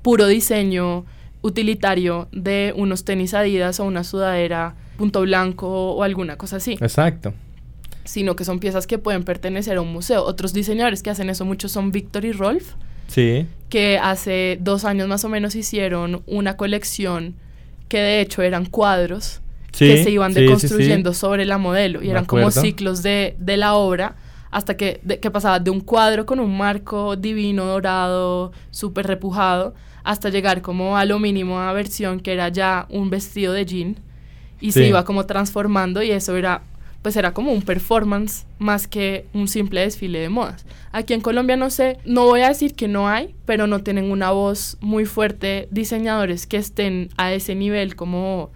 puro 0.02 0.26
diseño 0.26 1.04
utilitario 1.42 2.28
de 2.32 2.74
unos 2.76 3.04
tenis 3.04 3.32
Adidas 3.34 3.80
o 3.80 3.84
una 3.84 4.04
sudadera 4.04 4.74
punto 4.96 5.22
blanco 5.22 5.92
o 5.92 6.02
alguna 6.02 6.36
cosa 6.36 6.56
así. 6.56 6.72
Exacto. 6.80 7.32
Sino 8.04 8.36
que 8.36 8.44
son 8.44 8.58
piezas 8.58 8.86
que 8.86 8.98
pueden 8.98 9.24
pertenecer 9.24 9.76
a 9.76 9.80
un 9.80 9.92
museo. 9.92 10.24
Otros 10.24 10.52
diseñadores 10.52 11.02
que 11.02 11.10
hacen 11.10 11.30
eso 11.30 11.44
mucho 11.44 11.68
son 11.68 11.92
Victor 11.92 12.24
y 12.24 12.32
Rolf, 12.32 12.74
Sí. 13.10 13.46
Que 13.68 13.98
hace 13.98 14.58
dos 14.60 14.84
años 14.84 15.08
más 15.08 15.24
o 15.24 15.28
menos 15.28 15.56
hicieron 15.56 16.22
una 16.26 16.56
colección 16.56 17.34
que 17.88 17.98
de 17.98 18.20
hecho 18.20 18.42
eran 18.42 18.66
cuadros 18.66 19.40
que 19.76 20.02
se 20.02 20.10
iban 20.10 20.32
deconstruyendo 20.32 21.12
sobre 21.14 21.44
la 21.44 21.58
modelo 21.58 22.02
y 22.02 22.10
eran 22.10 22.24
como 22.24 22.50
ciclos 22.50 23.02
de, 23.02 23.36
de, 23.38 23.56
la 23.56 23.74
obra 23.74 24.16
hasta 24.50 24.76
que, 24.76 25.00
que 25.20 25.30
pasaba 25.30 25.60
de 25.60 25.70
un 25.70 25.80
cuadro 25.80 26.26
con 26.26 26.40
un 26.40 26.56
marco 26.56 27.16
divino, 27.16 27.64
dorado, 27.66 28.52
súper 28.70 29.06
repujado, 29.06 29.74
hasta 30.02 30.28
llegar 30.28 30.60
como 30.60 30.96
a 30.96 31.04
lo 31.04 31.18
mínimo 31.18 31.60
a 31.60 31.72
versión 31.72 32.20
que 32.20 32.32
era 32.32 32.48
ya 32.48 32.86
un 32.90 33.10
vestido 33.10 33.52
de 33.52 33.64
jean 33.64 33.96
y 34.60 34.72
se 34.72 34.86
iba 34.86 35.04
como 35.04 35.26
transformando 35.26 36.02
y 36.02 36.10
eso 36.10 36.36
era 36.36 36.62
pues 37.02 37.16
era 37.16 37.32
como 37.32 37.52
un 37.52 37.62
performance 37.62 38.46
más 38.58 38.86
que 38.86 39.26
un 39.32 39.48
simple 39.48 39.80
desfile 39.80 40.18
de 40.18 40.28
modas. 40.28 40.66
Aquí 40.92 41.14
en 41.14 41.20
Colombia 41.20 41.56
no 41.56 41.70
sé, 41.70 41.98
no 42.04 42.26
voy 42.26 42.42
a 42.42 42.48
decir 42.48 42.74
que 42.74 42.88
no 42.88 43.08
hay, 43.08 43.34
pero 43.46 43.66
no 43.66 43.82
tienen 43.82 44.10
una 44.10 44.30
voz 44.30 44.76
muy 44.80 45.06
fuerte 45.06 45.68
diseñadores 45.70 46.46
que 46.46 46.58
estén 46.58 47.08
a 47.16 47.32
ese 47.32 47.54
nivel 47.54 47.96
como 47.96 48.50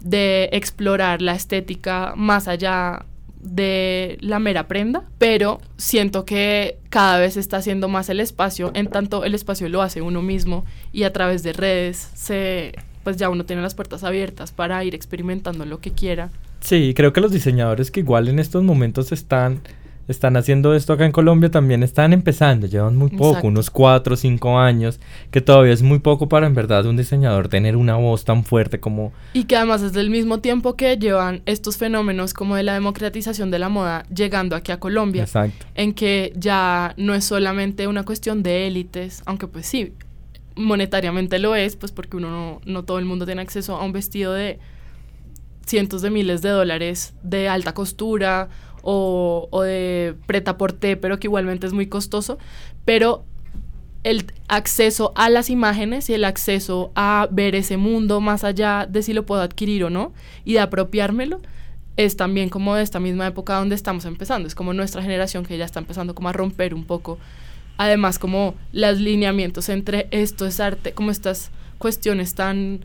de 0.00 0.48
explorar 0.52 1.22
la 1.22 1.34
estética 1.34 2.14
más 2.16 2.48
allá 2.48 3.04
de 3.40 4.18
la 4.20 4.38
mera 4.38 4.68
prenda, 4.68 5.04
pero 5.18 5.60
siento 5.76 6.24
que 6.24 6.78
cada 6.88 7.18
vez 7.18 7.36
está 7.36 7.56
haciendo 7.56 7.88
más 7.88 8.08
el 8.08 8.20
espacio, 8.20 8.70
en 8.74 8.86
tanto 8.86 9.24
el 9.24 9.34
espacio 9.34 9.68
lo 9.68 9.82
hace 9.82 10.00
uno 10.00 10.22
mismo 10.22 10.64
y 10.92 11.02
a 11.02 11.12
través 11.12 11.42
de 11.42 11.52
redes 11.52 12.08
se 12.14 12.72
pues 13.02 13.16
ya 13.16 13.28
uno 13.30 13.44
tiene 13.44 13.62
las 13.62 13.74
puertas 13.74 14.04
abiertas 14.04 14.52
para 14.52 14.84
ir 14.84 14.94
experimentando 14.94 15.64
lo 15.64 15.80
que 15.80 15.90
quiera 15.90 16.30
Sí, 16.62 16.94
creo 16.94 17.12
que 17.12 17.20
los 17.20 17.32
diseñadores 17.32 17.90
que 17.90 18.00
igual 18.00 18.28
en 18.28 18.38
estos 18.38 18.62
momentos 18.62 19.10
están, 19.10 19.60
están 20.06 20.36
haciendo 20.36 20.74
esto 20.74 20.92
acá 20.92 21.04
en 21.04 21.12
Colombia 21.12 21.50
también 21.50 21.82
están 21.82 22.12
empezando, 22.12 22.68
llevan 22.68 22.96
muy 22.96 23.10
poco, 23.10 23.48
unos 23.48 23.68
cuatro 23.68 24.14
o 24.14 24.16
cinco 24.16 24.58
años, 24.58 25.00
que 25.32 25.40
todavía 25.40 25.72
es 25.72 25.82
muy 25.82 25.98
poco 25.98 26.28
para 26.28 26.46
en 26.46 26.54
verdad 26.54 26.86
un 26.86 26.96
diseñador 26.96 27.48
tener 27.48 27.76
una 27.76 27.96
voz 27.96 28.24
tan 28.24 28.44
fuerte 28.44 28.78
como... 28.78 29.12
Y 29.32 29.44
que 29.44 29.56
además 29.56 29.82
es 29.82 29.92
del 29.92 30.08
mismo 30.08 30.38
tiempo 30.38 30.76
que 30.76 30.96
llevan 30.96 31.42
estos 31.46 31.76
fenómenos 31.76 32.32
como 32.32 32.54
de 32.54 32.62
la 32.62 32.74
democratización 32.74 33.50
de 33.50 33.58
la 33.58 33.68
moda 33.68 34.04
llegando 34.14 34.54
aquí 34.54 34.70
a 34.70 34.78
Colombia. 34.78 35.24
Exacto. 35.24 35.66
En 35.74 35.92
que 35.92 36.32
ya 36.36 36.94
no 36.96 37.14
es 37.14 37.24
solamente 37.24 37.88
una 37.88 38.04
cuestión 38.04 38.44
de 38.44 38.68
élites, 38.68 39.22
aunque 39.26 39.48
pues 39.48 39.66
sí, 39.66 39.94
monetariamente 40.54 41.40
lo 41.40 41.56
es, 41.56 41.74
pues 41.74 41.90
porque 41.90 42.16
uno 42.16 42.30
no, 42.30 42.60
no 42.64 42.84
todo 42.84 43.00
el 43.00 43.04
mundo 43.04 43.26
tiene 43.26 43.42
acceso 43.42 43.76
a 43.76 43.84
un 43.84 43.92
vestido 43.92 44.32
de 44.32 44.60
cientos 45.66 46.02
de 46.02 46.10
miles 46.10 46.42
de 46.42 46.50
dólares 46.50 47.14
de 47.22 47.48
alta 47.48 47.74
costura 47.74 48.48
o, 48.82 49.62
de 49.64 50.14
preta 50.26 50.58
porté, 50.58 50.96
pero 50.96 51.18
que 51.18 51.28
igualmente 51.28 51.66
es 51.66 51.72
muy 51.72 51.86
costoso, 51.86 52.38
pero 52.84 53.24
el 54.02 54.32
acceso 54.48 55.12
a 55.14 55.30
las 55.30 55.48
imágenes 55.48 56.10
y 56.10 56.14
el 56.14 56.24
acceso 56.24 56.90
a 56.96 57.28
ver 57.30 57.54
ese 57.54 57.76
mundo 57.76 58.20
más 58.20 58.42
allá 58.42 58.86
de 58.90 59.02
si 59.02 59.12
lo 59.12 59.24
puedo 59.24 59.42
adquirir 59.42 59.84
o 59.84 59.90
no 59.90 60.12
y 60.44 60.54
de 60.54 60.60
apropiármelo 60.60 61.40
es 61.96 62.16
también 62.16 62.48
como 62.48 62.74
de 62.74 62.82
esta 62.82 62.98
misma 62.98 63.28
época 63.28 63.54
donde 63.54 63.76
estamos 63.76 64.04
empezando, 64.04 64.48
es 64.48 64.54
como 64.54 64.72
nuestra 64.72 65.02
generación 65.02 65.44
que 65.44 65.56
ya 65.56 65.64
está 65.64 65.78
empezando 65.78 66.14
como 66.14 66.30
a 66.30 66.32
romper 66.32 66.74
un 66.74 66.84
poco, 66.84 67.18
además 67.76 68.18
como 68.18 68.54
los 68.72 68.98
lineamientos 68.98 69.68
entre 69.68 70.08
esto 70.10 70.46
es 70.46 70.58
arte, 70.58 70.92
como 70.92 71.12
estas 71.12 71.52
cuestiones 71.78 72.34
tan 72.34 72.84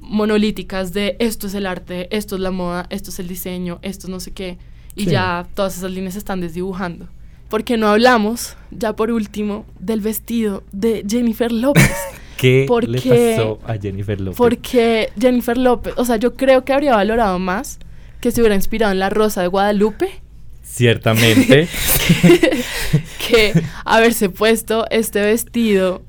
monolíticas 0.00 0.92
de 0.92 1.16
esto 1.18 1.46
es 1.46 1.54
el 1.54 1.66
arte, 1.66 2.08
esto 2.16 2.36
es 2.36 2.40
la 2.40 2.50
moda, 2.50 2.86
esto 2.90 3.10
es 3.10 3.18
el 3.18 3.28
diseño, 3.28 3.78
esto 3.82 4.06
es 4.06 4.10
no 4.10 4.20
sé 4.20 4.32
qué, 4.32 4.58
y 4.94 5.04
Sí. 5.04 5.10
ya 5.10 5.46
todas 5.54 5.76
esas 5.76 5.90
líneas 5.90 6.14
se 6.14 6.18
están 6.18 6.40
desdibujando. 6.40 7.08
Porque 7.48 7.76
no 7.76 7.88
hablamos, 7.88 8.56
ya 8.72 8.94
por 8.96 9.10
último, 9.12 9.64
del 9.78 10.00
vestido 10.00 10.64
de 10.72 11.04
Jennifer 11.08 11.52
López. 11.52 11.90
¿Qué 12.36 12.64
¿Por 12.68 12.86
le 12.86 13.00
pasó 13.00 13.60
a 13.66 13.78
Jennifer 13.78 14.20
López? 14.20 14.36
Porque 14.36 15.10
Jennifer 15.18 15.56
López, 15.56 15.94
o 15.96 16.04
sea, 16.04 16.16
yo 16.16 16.34
creo 16.34 16.64
que 16.64 16.72
habría 16.72 16.94
valorado 16.94 17.38
más 17.38 17.78
que 18.20 18.30
se 18.30 18.40
hubiera 18.40 18.54
inspirado 18.56 18.92
en 18.92 18.98
la 18.98 19.08
Rosa 19.10 19.40
de 19.42 19.48
Guadalupe 19.48 20.20
Ciertamente. 20.62 21.68
que 23.28 23.52
haberse 23.84 24.28
puesto 24.28 24.84
este 24.90 25.20
vestido 25.20 26.02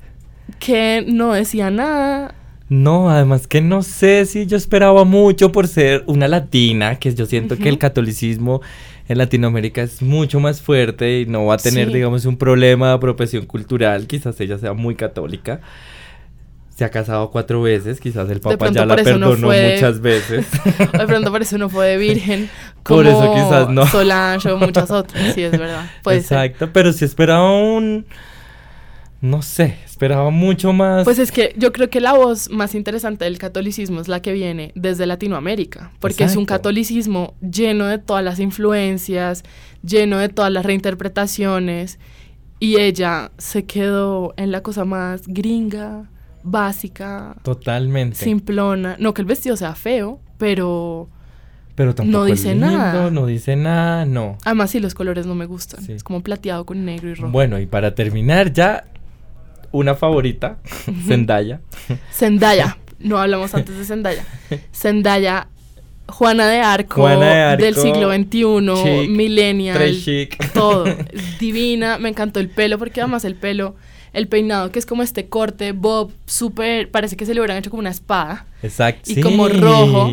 que 0.58 1.04
no 1.06 1.32
decía 1.32 1.70
nada. 1.70 2.34
No, 2.68 3.08
además 3.10 3.46
que 3.46 3.60
no 3.62 3.82
sé 3.82 4.26
si 4.26 4.44
yo 4.46 4.56
esperaba 4.56 5.04
mucho 5.04 5.52
por 5.52 5.68
ser 5.68 6.04
una 6.06 6.28
latina, 6.28 6.96
que 6.96 7.14
yo 7.14 7.24
siento 7.26 7.56
que 7.56 7.68
el 7.70 7.78
catolicismo 7.78 8.60
en 9.08 9.16
Latinoamérica 9.18 9.80
es 9.82 10.02
mucho 10.02 10.38
más 10.38 10.60
fuerte 10.60 11.20
y 11.20 11.26
no 11.26 11.46
va 11.46 11.54
a 11.54 11.58
tener, 11.58 11.88
Sí. 11.88 11.94
digamos, 11.94 12.26
un 12.26 12.36
problema 12.36 12.88
de 12.88 12.94
apropiación 12.94 13.46
cultural. 13.46 14.06
Quizás 14.06 14.38
ella 14.40 14.58
sea 14.58 14.74
muy 14.74 14.94
católica. 14.96 15.60
Se 16.76 16.84
ha 16.84 16.90
casado 16.90 17.30
cuatro 17.30 17.62
veces, 17.62 18.00
quizás 18.00 18.28
el 18.30 18.40
papá 18.40 18.70
ya 18.70 18.84
la 18.84 18.94
no 18.96 19.02
perdonó 19.02 19.32
fue- 19.48 19.72
muchas 19.74 20.00
veces. 20.00 20.46
De 20.92 21.06
pronto 21.06 21.30
por 21.32 21.40
eso 21.42 21.56
no 21.58 21.70
fue 21.70 21.86
de 21.86 21.96
virgen. 21.96 22.50
Como 22.82 22.98
Por 22.98 23.06
eso 23.06 23.32
quizás 23.34 23.68
no. 23.70 23.86
Solange 23.86 24.52
o 24.52 24.58
muchas 24.58 24.90
otras, 24.92 25.34
sí, 25.34 25.42
es 25.42 25.52
verdad. 25.52 25.90
Puede 26.04 26.20
ser. 26.20 26.36
Exacto, 26.38 26.70
pero 26.72 26.92
sí 26.92 27.04
esperaba 27.06 27.50
un... 27.58 28.04
No 29.20 29.42
sé, 29.42 29.78
esperaba 29.98 30.30
mucho 30.30 30.72
más. 30.72 31.02
Pues 31.02 31.18
es 31.18 31.32
que 31.32 31.52
yo 31.56 31.72
creo 31.72 31.90
que 31.90 32.00
la 32.00 32.12
voz 32.12 32.50
más 32.50 32.76
interesante 32.76 33.24
del 33.24 33.36
catolicismo 33.36 34.00
es 34.00 34.06
la 34.06 34.22
que 34.22 34.32
viene 34.32 34.70
desde 34.76 35.06
Latinoamérica, 35.06 35.90
porque 35.98 36.22
es 36.22 36.36
un 36.36 36.44
catolicismo 36.46 37.34
lleno 37.40 37.86
de 37.86 37.98
todas 37.98 38.22
las 38.22 38.38
influencias, 38.38 39.42
lleno 39.82 40.18
de 40.18 40.28
todas 40.28 40.52
las 40.52 40.64
reinterpretaciones, 40.64 41.98
y 42.60 42.78
ella 42.78 43.32
se 43.38 43.64
quedó 43.64 44.34
en 44.36 44.52
la 44.52 44.62
cosa 44.62 44.84
más 44.84 45.26
gringa, 45.26 46.08
básica, 46.44 47.34
Totalmente. 47.42 48.16
simplona. 48.16 48.94
No 49.00 49.12
que 49.14 49.22
el 49.22 49.26
vestido 49.26 49.56
sea 49.56 49.74
feo, 49.74 50.20
pero 50.38 51.08
Pero 51.74 51.92
tampoco 51.96 52.26
es 52.26 52.34
dice 52.42 52.52
lindo, 52.52 52.66
nada. 52.68 53.10
No 53.10 53.26
dice 53.26 53.56
nada, 53.56 54.04
no. 54.06 54.38
además 54.44 54.70
sí 54.70 54.78
los 54.78 54.94
colores 54.94 55.26
no 55.26 55.34
me 55.34 55.46
gustan. 55.46 55.82
Sí. 55.82 55.92
Es 55.92 56.04
como 56.04 56.22
plateado 56.22 56.64
con 56.64 56.84
negro 56.84 57.10
y 57.10 57.14
rojo. 57.14 57.32
Bueno, 57.32 57.58
y 57.58 57.66
para 57.66 57.96
terminar 57.96 58.52
ya, 58.52 58.84
una 59.72 59.94
favorita, 59.94 60.58
Zendaya. 61.06 61.60
Zendaya, 62.12 62.78
no 62.98 63.18
hablamos 63.18 63.54
antes 63.54 63.76
de 63.76 63.84
Zendaya. 63.84 64.24
Zendaya, 64.74 65.48
Juana 66.08 66.48
de 66.48 66.60
Arco, 66.60 67.02
Juana 67.02 67.26
de 67.26 67.40
Arco, 67.42 67.64
del 67.64 67.74
siglo 67.74 68.12
XXI, 68.12 69.00
chic, 69.02 69.10
millennial, 69.10 70.00
chic. 70.02 70.52
todo. 70.52 70.84
Divina, 71.40 71.98
me 71.98 72.08
encantó 72.08 72.40
el 72.40 72.48
pelo, 72.48 72.78
porque 72.78 73.00
además 73.00 73.24
el 73.24 73.34
pelo, 73.34 73.76
el 74.12 74.26
peinado, 74.28 74.72
que 74.72 74.78
es 74.78 74.86
como 74.86 75.02
este 75.02 75.28
corte, 75.28 75.72
bob, 75.72 76.12
súper, 76.26 76.90
parece 76.90 77.16
que 77.16 77.26
se 77.26 77.34
le 77.34 77.40
hubieran 77.40 77.58
hecho 77.58 77.70
como 77.70 77.80
una 77.80 77.90
espada, 77.90 78.46
Exacto. 78.62 79.10
y 79.10 79.20
como 79.20 79.48
rojo. 79.48 80.10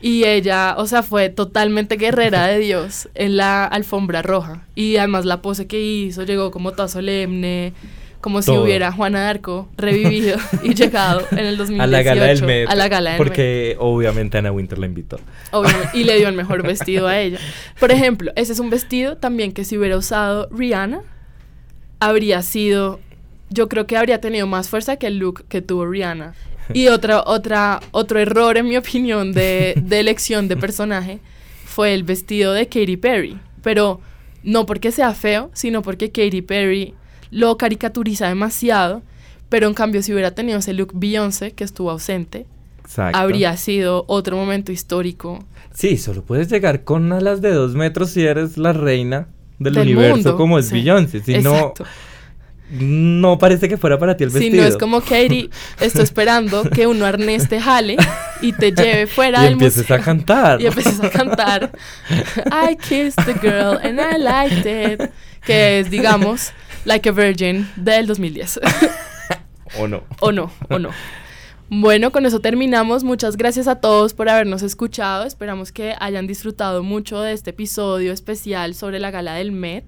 Y 0.00 0.24
ella, 0.24 0.76
o 0.78 0.86
sea, 0.86 1.02
fue 1.02 1.28
totalmente 1.28 1.96
guerrera 1.96 2.46
de 2.46 2.58
Dios 2.60 3.08
en 3.14 3.36
la 3.36 3.64
alfombra 3.64 4.22
roja. 4.22 4.62
Y 4.74 4.96
además 4.96 5.24
la 5.24 5.42
pose 5.42 5.66
que 5.66 5.80
hizo 5.80 6.22
llegó 6.24 6.50
como 6.50 6.72
toda 6.72 6.88
solemne, 6.88 7.72
como 8.20 8.42
si 8.42 8.50
hubiera 8.50 8.90
Juana 8.92 9.22
de 9.22 9.26
Arco 9.28 9.68
revivido 9.76 10.38
y 10.62 10.74
llegado 10.74 11.22
en 11.30 11.38
el 11.38 11.56
2018 11.56 11.82
A 11.82 11.86
la 11.86 12.02
gala 12.02 12.24
del 12.26 12.42
Met. 12.42 12.68
a 12.68 12.74
la 12.74 12.88
gala 12.88 13.10
del 13.10 13.18
Met. 13.18 13.26
Porque 13.26 13.76
obviamente 13.78 14.38
Ana 14.38 14.50
Winter 14.50 14.78
la 14.78 14.86
invitó. 14.86 15.20
Obviamente, 15.52 15.90
y 15.96 16.04
le 16.04 16.16
dio 16.16 16.28
el 16.28 16.34
mejor 16.34 16.62
vestido 16.66 17.06
a 17.06 17.18
ella. 17.18 17.38
Por 17.78 17.92
ejemplo, 17.92 18.32
ese 18.34 18.52
es 18.52 18.58
un 18.58 18.70
vestido 18.70 19.16
también 19.16 19.52
que 19.52 19.64
si 19.64 19.78
hubiera 19.78 19.96
usado 19.96 20.48
Rihanna, 20.50 21.02
habría 22.00 22.42
sido, 22.42 23.00
yo 23.50 23.68
creo 23.68 23.86
que 23.86 23.96
habría 23.96 24.20
tenido 24.20 24.46
más 24.46 24.68
fuerza 24.68 24.96
que 24.96 25.06
el 25.06 25.18
look 25.18 25.44
que 25.48 25.62
tuvo 25.62 25.86
Rihanna. 25.86 26.34
Y 26.74 26.88
otra, 26.88 27.22
otra, 27.24 27.80
otro 27.92 28.18
error, 28.18 28.56
en 28.56 28.68
mi 28.68 28.76
opinión, 28.76 29.32
de, 29.32 29.74
de 29.76 30.00
elección 30.00 30.48
de 30.48 30.56
personaje 30.56 31.20
fue 31.64 31.94
el 31.94 32.02
vestido 32.02 32.52
de 32.52 32.66
Katy 32.66 32.96
Perry. 32.96 33.38
Pero 33.62 34.00
no 34.42 34.66
porque 34.66 34.90
sea 34.92 35.14
feo, 35.14 35.50
sino 35.52 35.82
porque 35.82 36.10
Katy 36.10 36.42
Perry 36.42 36.94
lo 37.30 37.56
caricaturiza 37.58 38.28
demasiado. 38.28 39.02
Pero 39.48 39.66
en 39.66 39.74
cambio, 39.74 40.02
si 40.02 40.12
hubiera 40.12 40.32
tenido 40.32 40.58
ese 40.58 40.74
look 40.74 40.90
Beyoncé, 40.94 41.52
que 41.52 41.64
estuvo 41.64 41.90
ausente, 41.90 42.44
Exacto. 42.84 43.16
habría 43.18 43.56
sido 43.56 44.04
otro 44.08 44.36
momento 44.36 44.72
histórico 44.72 45.44
Sí, 45.74 45.96
solo 45.96 46.22
puedes 46.24 46.50
llegar 46.50 46.84
con 46.84 47.12
alas 47.12 47.40
de 47.40 47.52
dos 47.52 47.74
metros 47.74 48.10
si 48.10 48.24
eres 48.26 48.58
la 48.58 48.72
reina 48.72 49.28
del, 49.58 49.74
del 49.74 49.82
universo 49.84 50.16
mundo. 50.16 50.36
como 50.36 50.58
es 50.58 50.66
Sí, 50.68 50.74
Beyoncé. 50.74 51.20
Si 51.22 51.38
no, 51.38 51.54
Exacto. 51.54 51.84
no 52.70 53.38
parece 53.38 53.68
que 53.68 53.76
fuera 53.78 53.98
para 53.98 54.16
ti 54.16 54.24
el 54.24 54.30
Si 54.30 54.38
vestido. 54.40 54.62
no 54.62 54.68
es 54.68 54.76
como 54.76 55.00
Katie, 55.00 55.48
estoy 55.80 56.02
esperando 56.02 56.64
que 56.68 56.86
un 56.86 57.02
arnés 57.02 57.48
te 57.48 57.60
jale 57.60 57.96
y 58.42 58.52
te 58.52 58.72
lleve 58.72 59.06
fuera 59.06 59.40
y 59.40 59.44
del 59.44 59.52
empieces 59.54 59.82
museo. 59.84 59.96
a 59.96 60.00
cantar. 60.00 60.60
Y 60.60 60.66
empieces 60.66 61.00
a 61.02 61.10
cantar 61.10 61.70
I 62.70 62.76
kissed 62.76 63.24
the 63.24 63.34
girl 63.34 63.78
and 63.82 63.98
I 63.98 64.18
liked 64.18 64.66
it. 64.66 65.10
Que 65.46 65.80
es, 65.80 65.90
digamos, 65.90 66.50
Like 66.84 67.08
a 67.08 67.12
Virgin 67.12 67.68
del 67.76 68.06
2010. 68.06 68.60
¿O 69.78 69.86
no? 69.86 70.02
o 70.20 70.32
no, 70.32 70.50
o 70.70 70.78
no. 70.78 70.90
Bueno, 71.70 72.10
con 72.12 72.24
eso 72.24 72.40
terminamos. 72.40 73.04
Muchas 73.04 73.36
gracias 73.36 73.68
a 73.68 73.76
todos 73.80 74.14
por 74.14 74.28
habernos 74.30 74.62
escuchado. 74.62 75.24
Esperamos 75.24 75.70
que 75.70 75.94
hayan 76.00 76.26
disfrutado 76.26 76.82
mucho 76.82 77.20
de 77.20 77.32
este 77.34 77.50
episodio 77.50 78.12
especial 78.12 78.74
sobre 78.74 78.98
la 78.98 79.10
gala 79.10 79.34
del 79.34 79.52
Met 79.52 79.84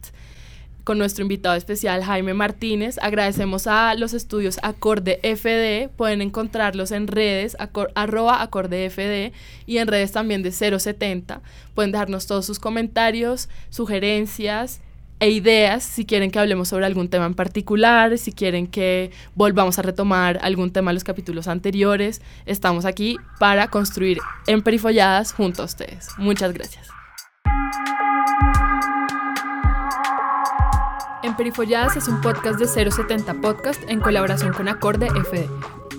con 0.84 0.98
nuestro 0.98 1.22
invitado 1.22 1.54
especial 1.54 2.02
Jaime 2.04 2.34
Martínez. 2.34 2.98
Agradecemos 3.00 3.66
a 3.66 3.94
los 3.94 4.12
estudios 4.12 4.58
Acorde 4.62 5.20
FD. 5.22 5.88
Pueden 5.96 6.20
encontrarlos 6.20 6.90
en 6.90 7.06
redes, 7.06 7.56
acor- 7.58 7.92
arroba 7.94 8.42
Acorde 8.42 8.90
FD 8.90 9.32
y 9.66 9.78
en 9.78 9.86
redes 9.88 10.12
también 10.12 10.42
de 10.42 10.52
070. 10.52 11.40
Pueden 11.74 11.92
dejarnos 11.92 12.26
todos 12.26 12.44
sus 12.44 12.58
comentarios, 12.58 13.48
sugerencias 13.70 14.80
e 15.20 15.30
ideas 15.30 15.84
si 15.84 16.06
quieren 16.06 16.30
que 16.30 16.38
hablemos 16.38 16.68
sobre 16.68 16.86
algún 16.86 17.08
tema 17.08 17.26
en 17.26 17.34
particular, 17.34 18.16
si 18.18 18.32
quieren 18.32 18.66
que 18.66 19.12
volvamos 19.34 19.78
a 19.78 19.82
retomar 19.82 20.38
algún 20.42 20.72
tema 20.72 20.90
de 20.90 20.94
los 20.94 21.04
capítulos 21.04 21.46
anteriores. 21.46 22.22
Estamos 22.46 22.84
aquí 22.86 23.18
para 23.38 23.68
construir 23.68 24.18
Emperifolladas 24.46 25.32
junto 25.32 25.62
a 25.62 25.66
ustedes. 25.66 26.08
Muchas 26.18 26.52
gracias. 26.52 26.88
Emperifolladas 31.22 31.96
es 31.96 32.08
un 32.08 32.22
podcast 32.22 32.58
de 32.58 32.90
070 32.90 33.34
Podcast 33.42 33.82
en 33.88 34.00
colaboración 34.00 34.54
con 34.54 34.68
Acorde 34.68 35.08
FD. 35.08 35.48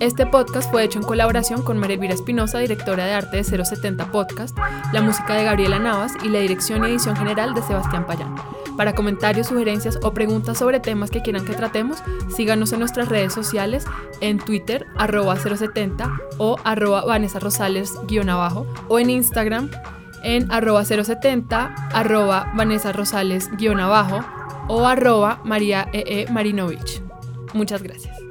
Este 0.00 0.26
podcast 0.26 0.68
fue 0.68 0.82
hecho 0.82 0.98
en 0.98 1.04
colaboración 1.04 1.62
con 1.62 1.78
María 1.78 1.96
Espinosa, 2.10 2.58
directora 2.58 3.06
de 3.06 3.12
arte 3.12 3.36
de 3.36 3.44
070 3.44 4.10
Podcast, 4.10 4.58
la 4.92 5.00
música 5.00 5.34
de 5.34 5.44
Gabriela 5.44 5.78
Navas 5.78 6.14
y 6.24 6.28
la 6.28 6.40
dirección 6.40 6.82
y 6.82 6.88
edición 6.88 7.14
general 7.14 7.54
de 7.54 7.62
Sebastián 7.62 8.04
Payán. 8.04 8.34
Para 8.76 8.94
comentarios, 8.94 9.48
sugerencias 9.48 9.98
o 10.02 10.12
preguntas 10.12 10.58
sobre 10.58 10.80
temas 10.80 11.10
que 11.10 11.22
quieran 11.22 11.44
que 11.44 11.54
tratemos, 11.54 12.02
síganos 12.34 12.72
en 12.72 12.80
nuestras 12.80 13.08
redes 13.08 13.32
sociales 13.32 13.84
en 14.20 14.38
Twitter, 14.38 14.86
arroba 14.96 15.36
070 15.36 16.10
o 16.38 16.56
arroba 16.64 17.04
Vanessa 17.04 17.38
Rosales 17.38 17.92
guion 18.06 18.30
abajo 18.30 18.66
o 18.88 18.98
en 18.98 19.10
Instagram 19.10 19.70
en 20.22 20.50
arroba 20.52 20.84
070, 20.84 21.74
arroba 21.92 22.52
Vanessa 22.54 22.92
Rosales 22.92 23.50
guion 23.56 23.80
abajo 23.80 24.24
o 24.68 24.86
arroba 24.86 25.40
María 25.44 25.88
E. 25.92 26.04
E. 26.06 26.32
Marinovich. 26.32 27.02
Muchas 27.52 27.82
gracias. 27.82 28.21